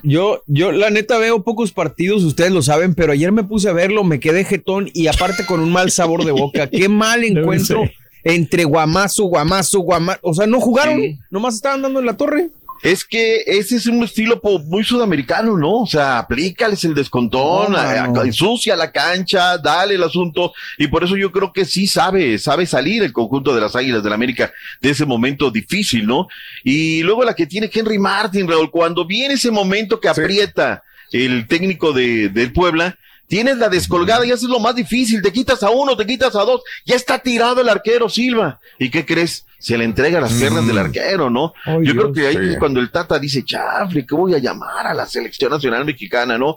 [0.02, 3.72] Yo, yo la neta veo pocos partidos, ustedes lo saben, pero ayer me puse a
[3.72, 6.66] verlo, me quedé jetón y aparte con un mal sabor de boca.
[6.68, 7.82] Qué mal encuentro
[8.24, 10.18] entre Guamazo, Guamazo, Guamazo.
[10.22, 11.00] O sea, no jugaron,
[11.30, 12.48] nomás estaban dando en la torre.
[12.82, 15.82] Es que ese es un estilo muy sudamericano, ¿no?
[15.82, 21.16] O sea, aplícales el descontón, No, ensucia la cancha, dale el asunto, y por eso
[21.16, 24.52] yo creo que sí sabe, sabe salir el conjunto de las Águilas del la América
[24.80, 26.28] de ese momento difícil, ¿no?
[26.64, 31.46] Y luego la que tiene Henry Martin, Raúl, cuando viene ese momento que aprieta el
[31.46, 35.62] técnico de, del Puebla, tienes la descolgada y eso es lo más difícil, te quitas
[35.62, 39.46] a uno, te quitas a dos, ya está tirado el arquero Silva, ¿y qué crees?
[39.62, 41.54] Se le entrega las piernas del arquero, ¿no?
[41.82, 42.56] Yo creo que ahí sí.
[42.58, 46.56] cuando el Tata dice, chafle, que voy a llamar a la selección nacional mexicana, ¿no?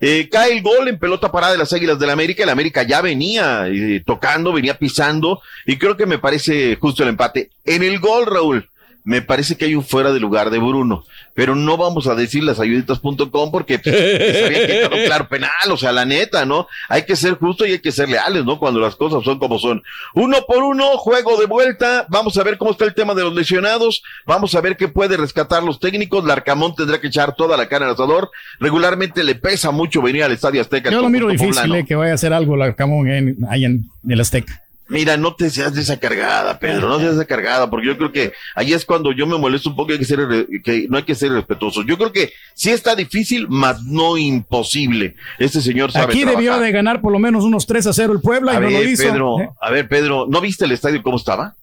[0.00, 2.42] Eh, cae el gol en pelota parada de las Águilas del América.
[2.42, 7.10] El América ya venía eh, tocando, venía pisando, y creo que me parece justo el
[7.10, 7.50] empate.
[7.64, 8.69] En el gol, Raúl,
[9.04, 12.44] me parece que hay un fuera de lugar de Bruno, pero no vamos a decir
[12.44, 16.66] las ayuditas.com porque pues, les quitado claro penal, o sea, la neta, ¿no?
[16.88, 18.58] Hay que ser justo y hay que ser leales, ¿no?
[18.58, 19.82] Cuando las cosas son como son.
[20.14, 23.34] Uno por uno, juego de vuelta, vamos a ver cómo está el tema de los
[23.34, 27.68] lesionados, vamos a ver qué puede rescatar los técnicos, Larcamón tendrá que echar toda la
[27.68, 30.90] cara al asador, regularmente le pesa mucho venir al Estadio Azteca.
[30.90, 33.86] Yo lo miro difícil eh, que vaya a hacer algo la Camón en, ahí en
[34.08, 34.62] el Azteca.
[34.90, 37.96] Mira, no te seas de esa cargada, Pedro, no seas de esa cargada, porque yo
[37.96, 40.86] creo que ahí es cuando yo me molesto un poco, hay que ser, re- que
[40.90, 41.86] no hay que ser respetuosos.
[41.86, 45.14] Yo creo que sí está difícil, mas no imposible.
[45.38, 48.20] Este señor sabe Aquí debió de ganar por lo menos unos 3 a 0 el
[48.20, 49.02] Puebla A y no ver, lo hizo.
[49.04, 49.48] Pedro, ¿eh?
[49.60, 51.54] a ver, Pedro, ¿no viste el estadio cómo estaba?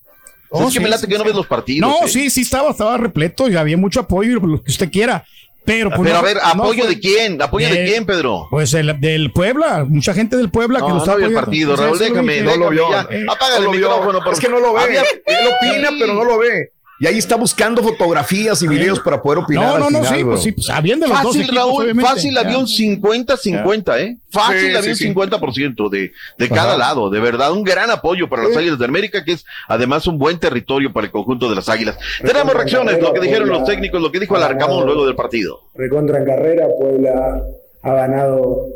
[0.50, 1.28] Oh, es que me late sí, que no sí.
[1.28, 1.90] ves los partidos.
[1.90, 2.10] No, ¿eh?
[2.10, 5.26] sí, sí estaba, estaba repleto y había mucho apoyo, lo que usted quiera.
[5.68, 7.42] Pero, pues, Pero no a ver, no ¿apoyo fue- de quién?
[7.42, 8.48] ¿Apoyo de Eh, quién, Pedro?
[8.50, 11.38] Pues el, del Puebla, mucha gente del Puebla que No, lo está no vio el
[11.38, 11.46] apoyando.
[11.46, 12.88] partido, Raúl, déjame, no lo vio.
[13.12, 13.90] Eh, Apaga el no lo vio.
[13.90, 14.98] micrófono, Es que no lo ve.
[15.26, 16.72] Él opina, pero no lo ve.
[17.00, 19.66] Y ahí está buscando fotografías y videos para poder opinar.
[19.68, 20.32] No, al no, no, final, sí, bro.
[20.32, 22.40] pues sí, pues habiendo los dos Fácil, equipos, Raúl, fácil Ya.
[22.42, 24.18] había un 50-50, ¿eh?
[24.32, 25.30] Fácil Sí, había sí, un sí.
[25.30, 29.24] 50% de, de cada lado, de verdad, un gran apoyo para las Águilas de América,
[29.24, 31.98] que es además un buen territorio para el conjunto de las Águilas.
[32.26, 35.62] Tenemos reacciones, lo que dijeron los técnicos, lo que dijo Alarcamón luego del partido.
[35.76, 37.42] recontra en carrera, Puebla
[37.84, 38.68] ha ganado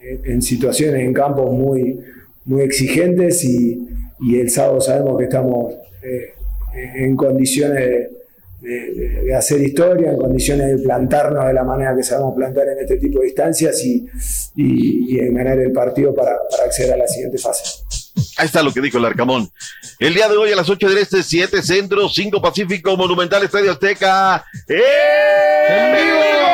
[0.00, 2.00] eh, en situaciones en campos muy,
[2.46, 3.86] muy exigentes y,
[4.20, 6.33] y el sábado sabemos que estamos eh,
[6.74, 8.10] en condiciones de,
[8.60, 12.78] de- de hacer historia, en condiciones de plantarnos de la manera que sabemos plantar en
[12.80, 14.06] este tipo de instancias y,
[14.56, 17.62] y- y en ganar el partido para, para acceder a la siguiente fase.
[18.38, 19.48] Ahí está lo que dijo el Arcamón.
[19.98, 23.72] El día de hoy a las 8 del Este, 7 Centro, 5 Pacífico, Monumental Estadio
[23.72, 24.44] Azteca.
[24.66, 26.53] El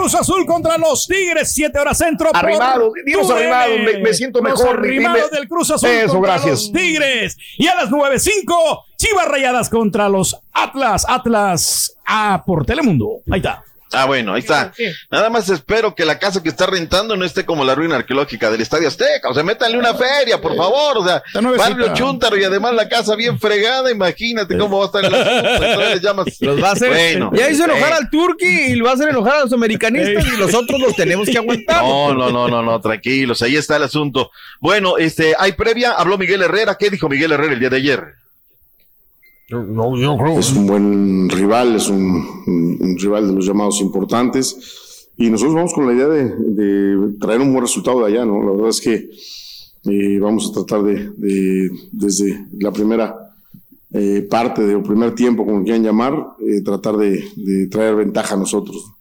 [0.00, 2.30] Cruz Azul contra los Tigres, 7 horas centro.
[2.32, 3.32] Arrimados, TUDN.
[3.36, 5.38] arrimados, me- me siento Los mejor, arrimados dime.
[5.40, 6.50] del Cruz Azul Eso, contra gracias.
[6.62, 7.36] los Tigres.
[7.58, 11.04] Y a las 9.05, Chivas Rayadas contra los Atlas.
[11.08, 13.20] Atlas a por Telemundo.
[13.30, 13.62] Ahí está.
[13.92, 14.72] Ah, bueno, ahí está.
[15.10, 18.50] Nada más espero que la casa que está rentando no esté como la ruina arqueológica
[18.50, 19.28] del Estadio Azteca.
[19.28, 20.98] O sea, métanle una feria, por favor.
[20.98, 21.22] O sea,
[21.56, 23.90] barrio Chuntaro y además la casa bien fregada.
[23.90, 25.64] Imagínate cómo va a estar el asunto.
[25.64, 26.26] Entonces le llamas.
[26.40, 26.88] Los va a hacer.
[26.90, 27.30] Bueno.
[27.34, 30.24] ya hizo enojar Eh, al Turqui y lo va a hacer enojar a los americanistas
[30.26, 31.82] y los otros los tenemos que aguantar.
[31.82, 34.30] No, no, no, no, no, tranquilos, ahí está el asunto.
[34.60, 36.76] Bueno, este, hay previa, habló Miguel Herrera.
[36.78, 38.19] ¿Qué dijo Miguel Herrera el día de ayer?
[40.38, 42.00] Es un buen rival, es un,
[42.46, 45.08] un- un rival de los llamados importantes.
[45.16, 48.42] Y nosotros vamos con la idea de, de traer un buen resultado de allá, ¿no?
[48.42, 49.10] La verdad es que
[49.90, 53.14] eh, vamos a tratar de, de, desde la primera
[53.92, 58.38] eh, parte del primer tiempo, como quieran llamar, eh, tratar de, de traer ventaja a
[58.38, 58.92] nosotros.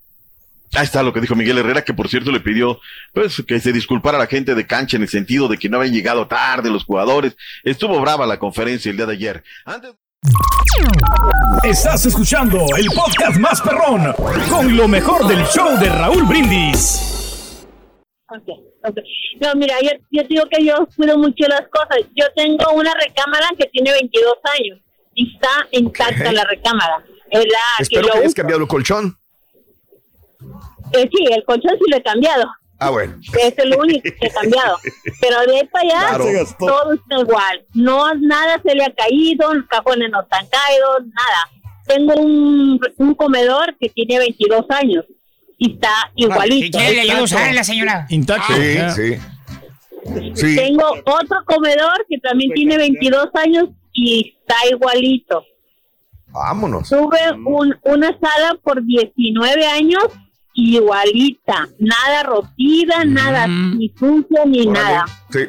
[0.73, 2.79] Ahí está lo que dijo Miguel Herrera, que por cierto le pidió
[3.13, 5.77] pues que se disculpara a la gente de cancha en el sentido de que no
[5.77, 7.35] habían llegado tarde los jugadores.
[7.63, 9.43] Estuvo brava la conferencia el día de ayer.
[9.65, 9.93] Antes
[11.63, 14.13] Estás escuchando el podcast más perrón
[14.49, 17.65] con lo mejor del show de Raúl Brindis.
[18.27, 18.47] Ok,
[18.87, 18.97] ok.
[19.41, 21.99] No, mira, yo, yo digo que yo cuido mucho las cosas.
[22.15, 24.79] Yo tengo una recámara que tiene 22 años
[25.15, 27.03] y está intacta la recámara.
[27.29, 28.35] Es la Espero que hayas uso.
[28.35, 29.17] cambiado el colchón.
[30.93, 32.45] Eh, sí, el colchón sí lo he cambiado.
[32.79, 33.17] Ah, bueno.
[33.37, 34.77] Es el único que he cambiado.
[35.19, 36.45] Pero de ahí para allá, Claro.
[36.57, 37.65] Todo está igual.
[37.73, 41.63] No, nada se le ha caído, los cajones no están caídos, nada.
[41.85, 45.05] Tengo un, un comedor que tiene 22 años
[45.57, 46.77] y está igualito.
[46.77, 48.05] ¿Quién le ayuda a usar la señora?
[48.09, 48.53] Intacto.
[48.53, 48.89] Sí, ya.
[48.91, 49.15] sí.
[50.33, 50.55] Sí.
[50.55, 55.43] Tengo otro comedor que también tiene 22 años y está igualito.
[56.27, 56.89] Vámonos.
[56.89, 60.03] Tuve un, una sala por 19 años
[60.53, 65.05] igualita, nada rotida, nada ni sucia ni nada.
[65.31, 65.39] Sí,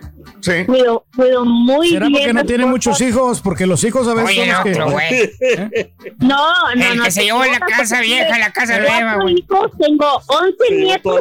[0.41, 0.65] sí.
[0.67, 2.21] Cuido, cuido muy ¿Será bien.
[2.21, 2.71] porque no tiene cosas.
[2.73, 3.41] muchos hijos?
[3.41, 5.33] Porque los hijos a veces Oye, son los no, que...
[5.41, 5.95] ¿Eh?
[6.19, 6.37] No,
[6.77, 7.05] no, El no.
[7.05, 9.37] que se llevó la casa vieja, la casa nueva, güey.
[9.39, 11.21] hijos, tengo 11 nietos,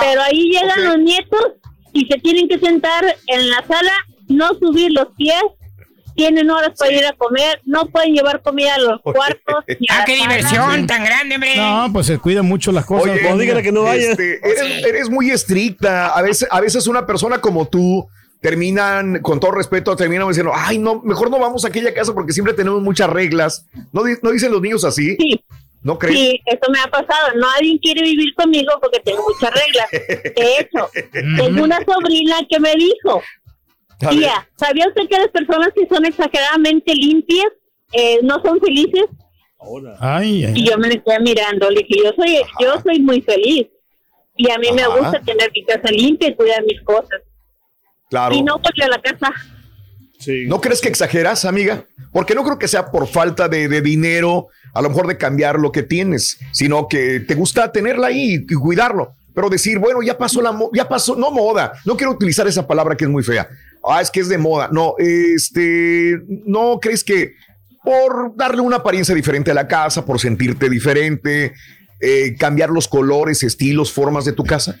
[0.00, 1.52] pero ahí llegan los nietos
[1.92, 3.92] y se tienen que sentar en la sala,
[4.28, 5.42] no subir los pies,
[6.16, 9.64] tienen horas para ir a comer, no pueden llevar comida a los cuartos.
[9.80, 10.34] ni a Ah, la qué sala.
[10.34, 11.56] diversión tan grande, hombre.
[11.56, 13.10] No, pues se cuidan mucho las cosas.
[13.12, 13.38] Oye, Juan.
[14.10, 16.08] este, eres, eres muy estricta.
[16.08, 18.08] A veces, a veces una persona como tú
[18.40, 22.32] terminan, con todo respeto, terminan diciendo, ay, no, mejor no vamos a aquella casa porque
[22.32, 23.66] siempre tenemos muchas reglas.
[23.92, 25.16] ¿No, di- no dicen los niños así?
[25.18, 25.42] Sí.
[25.82, 26.16] ¿No crees?
[26.18, 27.28] Sí, eso me ha pasado.
[27.36, 29.88] Nadie quiere vivir conmigo porque tengo muchas reglas.
[29.90, 30.90] De hecho,
[31.36, 33.22] tengo una sobrina que me dijo,
[34.02, 34.18] A ver.
[34.18, 37.46] tía, ¿sabía usted que las personas que son exageradamente limpias
[37.92, 39.04] eh, no son felices?
[40.00, 40.52] Ay, ay.
[40.54, 43.66] Y yo me le quedé mirando, le dije, yo soy, yo soy muy feliz.
[44.36, 47.20] Y a mí me gusta tener mi casa limpia y cuidar mis cosas.
[48.10, 48.34] Claro.
[48.34, 49.32] Y no porque a la casa.
[50.46, 51.84] ¿No crees que exageras, amiga?
[52.12, 55.58] Porque no creo que sea por falta de, de dinero, a lo mejor de cambiar
[55.58, 59.14] lo que tienes, sino que te gusta tenerla ahí y cuidarlo.
[59.34, 62.66] Pero decir, bueno, ya pasó la mo- ya pasó, no moda, no quiero utilizar esa
[62.66, 63.46] palabra que es muy fea.
[63.88, 64.68] Ah, es que es de moda.
[64.72, 67.34] No, este, no crees que
[67.82, 71.54] por darle una apariencia diferente a la casa, por sentirte diferente,
[72.00, 74.80] eh, cambiar los colores, estilos, formas de tu casa.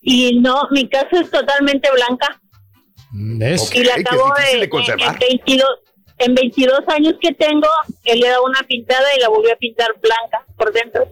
[0.00, 2.40] Y no, mi casa es totalmente blanca.
[3.12, 5.12] Y la que es acabo difícil de, de en, conservar.
[5.14, 5.68] en 22,
[6.18, 7.68] en 22 años que tengo,
[8.04, 11.06] él le da una pintada y la volvió a pintar blanca por dentro.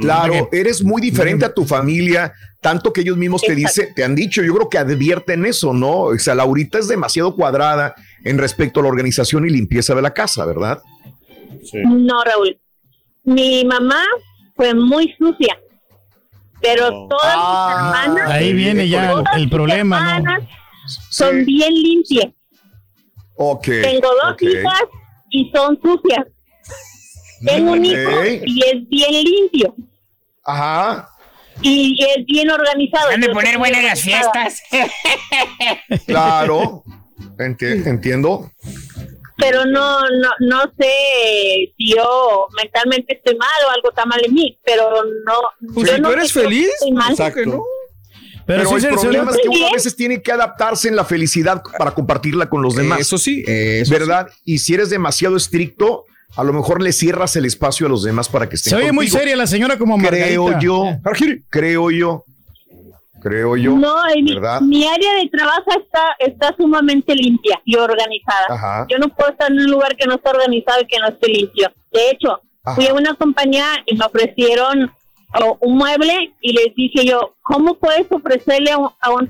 [0.00, 2.32] Claro, eres muy diferente a tu familia,
[2.62, 3.80] tanto que ellos mismos te Exacto.
[3.80, 6.02] dicen, te han dicho, yo creo que advierten eso, ¿no?
[6.02, 7.94] O sea, Laurita es demasiado cuadrada
[8.24, 10.80] en respecto a la organización y limpieza de la casa, ¿verdad?
[11.72, 12.58] No, Raúl.
[13.24, 14.02] Mi mamá
[14.54, 15.58] fue muy sucia,
[16.60, 20.32] pero todas mis hermanas, Ahí viene ya el, mis problema, ¿no?
[21.10, 22.32] son bien limpias.
[23.34, 23.64] Ok.
[23.64, 24.82] Tengo dos hijas
[25.30, 26.26] y son sucias.
[27.44, 29.74] Tengo un hijo y es bien limpio
[30.44, 31.08] Ajá.
[31.60, 33.10] Y es bien organizado.
[33.10, 34.62] Han de poner buenas las fiestas.
[36.06, 36.82] Claro.
[37.38, 38.50] Enti- entiendo.
[39.36, 44.34] pero no, no, no sé si yo mentalmente estoy mal o algo está mal en
[44.34, 44.90] mí, pero
[45.24, 45.72] no.
[45.74, 46.70] Pues yo si no tú eres feliz,
[47.08, 47.64] exacto.
[48.44, 51.04] Pero Pero, sí el problema es que uno a veces tiene que adaptarse en la
[51.04, 52.98] felicidad para compartirla con los demás.
[53.00, 54.28] Eso sí, eso ¿verdad?
[54.44, 58.28] Y si eres demasiado estricto, a lo mejor le cierras el espacio a los demás
[58.28, 60.60] para que estén Se oye muy seria la señora como Creo Margarita.
[60.60, 60.84] yo,
[61.50, 62.24] creo yo,
[63.20, 63.96] creo yo, No,
[64.62, 68.46] mi, área de trabajo está, está sumamente limpia y organizada.
[68.48, 68.86] Ajá.
[68.88, 71.28] Yo no puedo estar en un lugar que no esté organizado y que no esté
[71.28, 71.72] limpio.
[71.92, 72.76] De hecho, Ajá.
[72.76, 74.90] fui a una compañía y me ofrecieron
[75.34, 79.28] oh, un mueble y les dije yo, ¿cómo puedes ofrecerle a un, a un,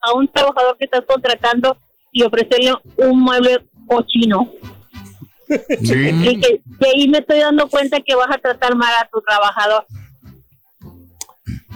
[0.00, 1.76] a un trabajador que estás contratando
[2.12, 4.52] y ofrecerle un mueble cochino?
[5.48, 9.20] Y que, que ahí me estoy dando cuenta que vas a tratar mal a tu
[9.20, 9.86] trabajador.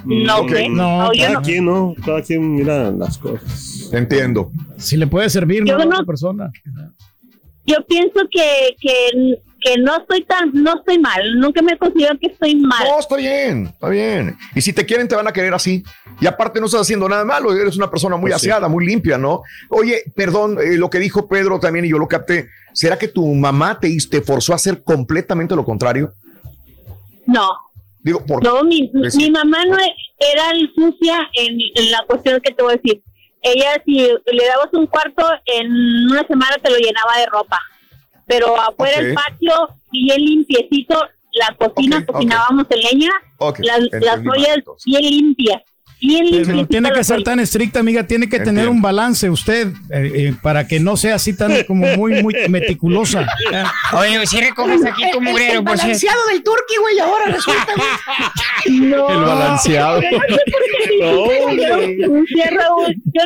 [0.04, 0.50] No, Ok.
[0.50, 0.68] sé.
[0.68, 1.94] No, yo Cada no- quien, ¿no?
[2.04, 3.90] Cada quien mira las cosas.
[3.92, 4.50] Entiendo.
[4.76, 5.74] Si le puede servir, ¿no?
[5.74, 6.50] a no- otra persona.
[7.64, 12.28] yo pienso que, que, que no estoy tan, no estoy mal, nunca me considero que
[12.28, 12.84] estoy mal.
[12.88, 14.36] No, está bien, está bien.
[14.54, 15.82] Y si te quieren, te van a querer así.
[16.20, 18.48] Y aparte no estás haciendo nada malo, eres una persona muy Pues sí.
[18.48, 19.42] aseada, muy limpia, ¿no?
[19.68, 23.26] Oye, perdón, eh, lo que dijo Pedro también y yo lo capté, ¿será que tu
[23.34, 26.12] mamá te, te forzó a hacer completamente lo contrario?
[27.26, 27.48] No,
[28.04, 29.30] Digo, por no, mi, Pues mi sí.
[29.30, 33.00] mamá no e- era sucia en, en la cuestión que te voy a decir.
[33.42, 35.70] Ella, si le dabas un cuarto, en
[36.10, 37.60] una semana te lo llenaba de ropa.
[38.32, 39.02] Pero afuera Ok.
[39.04, 39.52] el patio,
[39.90, 40.96] bien limpiecito,
[41.32, 43.10] la cocina, cocinábamos en leña,
[43.58, 44.84] las, las ollas entonces.
[44.86, 45.62] bien limpias.
[46.04, 47.24] Bien Pero no tiene que ser ollas.
[47.26, 48.04] tan estricta, amiga.
[48.04, 51.86] Tiene que tener un balance usted eh, eh, para que no sea así tan como
[51.96, 53.24] muy, muy meticulosa.
[53.96, 55.82] Oye, si recoges aquí tu El- el- mugrero, el por cierto.
[55.84, 57.66] balanceado del turqui, güey, ahora resulta.
[58.70, 59.08] No.
[59.10, 60.00] El balanceado.
[60.00, 60.08] Yo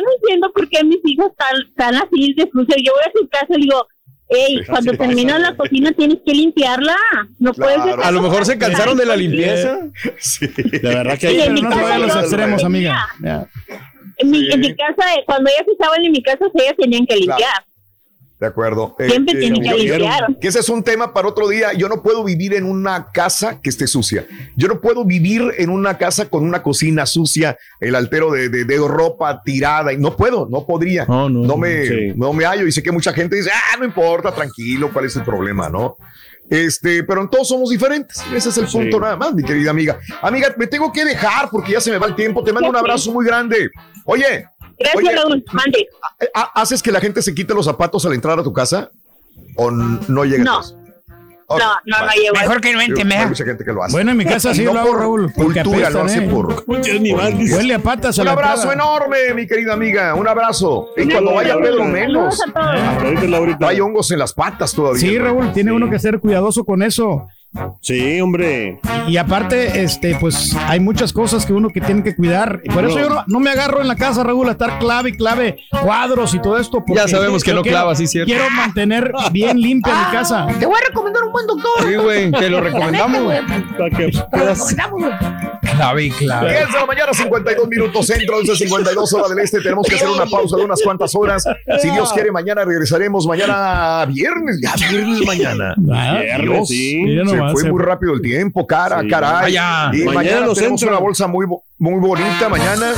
[0.01, 2.77] no entiendo por qué mis hijos están, están así de sucios.
[2.83, 3.73] Yo voy a su casa y le
[4.29, 6.95] hey, cuando sí terminas la cocina tienes que limpiarla.
[7.39, 9.79] No puedes A lo mejor se cansaron de la limpieza.
[10.19, 10.49] Sí.
[10.81, 13.07] La verdad que hay en mi no se casa vaya a los extremos, amiga.
[14.17, 17.15] En mi, en mi casa, eh, cuando ellas estaban en mi casa, ellas tenían que
[17.15, 17.66] limpiar.
[18.39, 18.95] De acuerdo.
[18.99, 20.27] Eh, Siempre tiene que limpiar.
[20.39, 21.73] Que ese es un tema para otro día.
[21.73, 24.27] Yo no puedo vivir en una casa que esté sucia.
[24.55, 28.65] Yo no puedo vivir en una casa con una cocina sucia, el altero de, de-
[28.65, 29.91] de ropa tirada.
[29.91, 31.05] Y no puedo, no podría.
[31.07, 32.13] No, no, me, sí.
[32.15, 32.67] no me hallo.
[32.67, 35.67] Y sé que mucha gente dice, ah, no importa, tranquilo, ¿cuál es el problema?
[35.69, 35.95] No.
[36.49, 38.23] Este, pero todos somos diferentes.
[38.33, 38.77] Ese es el Sí.
[38.77, 39.99] punto nada más, mi querida amiga.
[40.21, 42.43] Amiga, me tengo que dejar porque ya se me va el tiempo.
[42.43, 43.69] Te mando un abrazo muy grande.
[44.05, 44.45] Oye,
[44.79, 45.45] Gracias, Oye, Raúl.
[45.53, 45.87] Mande.
[46.33, 48.91] ¿ha- ¿haces que la gente se quite los zapatos al entrar a tu casa?
[49.55, 50.45] ¿O no llegas?
[50.45, 50.61] No.
[51.49, 52.21] No, no, no vale.
[52.21, 52.35] llevo.
[52.37, 53.27] Mejor que no entre, Hay mejor.
[53.29, 53.93] mucha gente que lo hace.
[53.93, 55.31] Bueno, en mi casa sí no lo hago, por Raúl.
[55.33, 56.29] Cultura, no apestan, hace ¿eh?
[56.29, 56.65] por.
[56.67, 60.13] Huele a patas a Un abrazo enorme, mi querida amiga.
[60.13, 60.89] Un abrazo.
[60.97, 62.37] Y cuando vaya Pedro, menos.
[62.41, 63.61] A todos.
[63.69, 64.99] Hay hongos en las patas todavía.
[64.99, 65.17] Sí.
[65.17, 67.27] Raúl, tiene uno que ser cuidadoso con eso.
[67.81, 68.79] Sí, hombre.
[69.07, 72.59] Y aparte, este, pues hay muchas cosas que uno que tiene que cuidar.
[72.63, 73.01] Y por eso No.
[73.01, 76.33] yo no, no me agarro en la casa, Raúl, a estar clave y clave cuadros
[76.35, 76.83] y todo esto.
[76.87, 78.31] Ya sabemos que no clava, sí, cierto.
[78.31, 80.45] Quiero mantener bien limpia mi casa.
[80.59, 81.71] Te voy a recomendar un buen doctor.
[81.87, 83.39] Sí, güey, te lo recomendamos, güey.
[83.95, 85.13] Te lo recomendamos, güey.
[85.61, 86.49] Clave y clave.
[86.51, 89.61] 10 de la mañana, 52 minutos centro, 11, 52 horas del este.
[89.61, 91.43] Tenemos que hacer una pausa de unas cuantas horas.
[91.81, 93.25] Si Dios quiere, mañana regresaremos.
[93.25, 95.75] Mañana viernes, ya viernes mañana.
[95.91, 97.01] Ah, Dios, sí.
[97.45, 99.07] Se fue muy rápido el tiempo, cara, Sí.
[99.07, 99.31] caray.
[99.53, 99.89] Vaya.
[99.93, 102.93] y Mañana mañana, lo tenemos una bolsa muy, bo- muy bonita mañana.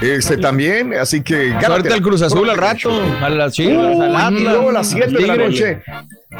[0.00, 4.40] Este también, así que Suerte al Cruz Azul al rato, a las Chivas, al Atlas,
[4.40, 5.82] y luego a las 7 de la noche.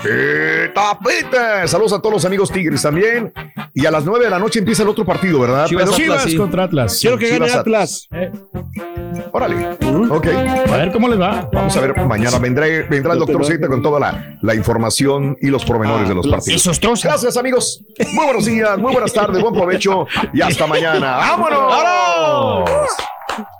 [0.05, 1.67] Eh, tapita.
[1.67, 3.33] Saludos a todos los amigos Tigres también.
[3.75, 5.67] Y a las 9 de la noche empieza el otro partido, ¿verdad?
[5.67, 5.97] Chivas, Pedro?
[5.97, 6.99] Chivas contra Atlas.
[7.01, 8.09] Quiero que gane Atlas.
[9.33, 9.77] Órale.
[10.11, 10.27] Ok.
[10.69, 11.51] A ver cómo les va.
[11.53, 15.49] Vamos a ver, mañana vendrá, vendrá el doctor Z con toda la, la información y
[15.49, 16.61] los pormenores de los partidos.
[16.61, 17.05] Esos trozos.
[17.05, 17.85] Gracias, amigos.
[18.15, 21.17] Muy buenos días, muy buenas tardes, buen provecho y hasta mañana.
[21.17, 22.71] ¡Vámonos!
[23.31, 23.60] Thank you.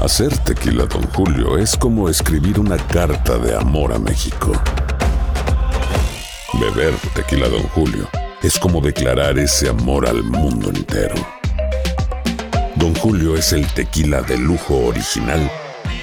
[0.00, 4.50] Hacer tequila, Don Julio, es como escribir una carta de amor a México.
[6.54, 8.08] Beber tequila, Don Julio,
[8.42, 11.14] es como declarar ese amor al mundo entero.
[12.74, 15.50] Don Julio es el tequila de lujo original,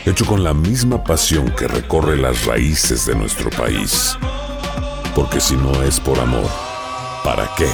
[0.10, 4.18] hecho con la misma pasión que recorre las raíces de nuestro país.
[5.16, 6.49] Porque si no es por amor,
[7.24, 7.70] ¿para qué?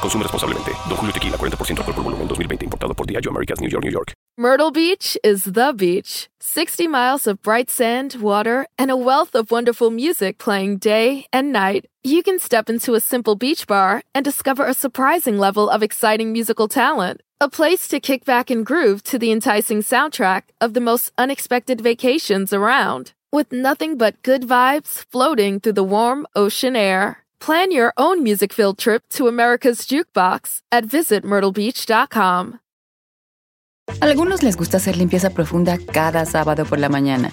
[0.00, 0.72] Consume responsablemente.
[0.88, 2.64] Don Julio Tequila, 40% alcohol por volumen, 2020.
[2.64, 4.12] Importado por Diageo Americas, New York, New York.
[4.38, 6.28] Myrtle Beach is the beach.
[6.40, 11.52] 60 miles of bright sand, water, and a wealth of wonderful music playing day and
[11.52, 11.86] night.
[12.06, 16.32] You can step into a simple beach bar and discover a surprising level of exciting
[16.32, 17.20] musical talent.
[17.40, 21.80] A place to kick back and groove to the enticing soundtrack of the most unexpected
[21.80, 23.12] vacations around.
[23.32, 27.24] With nothing but good vibes floating through the warm ocean air.
[27.40, 32.60] Plan your own music filled trip to America's Jukebox at visitmyrtlebeach.com.
[34.00, 37.32] Algunos les gusta hacer limpieza profunda cada sábado por la mañana.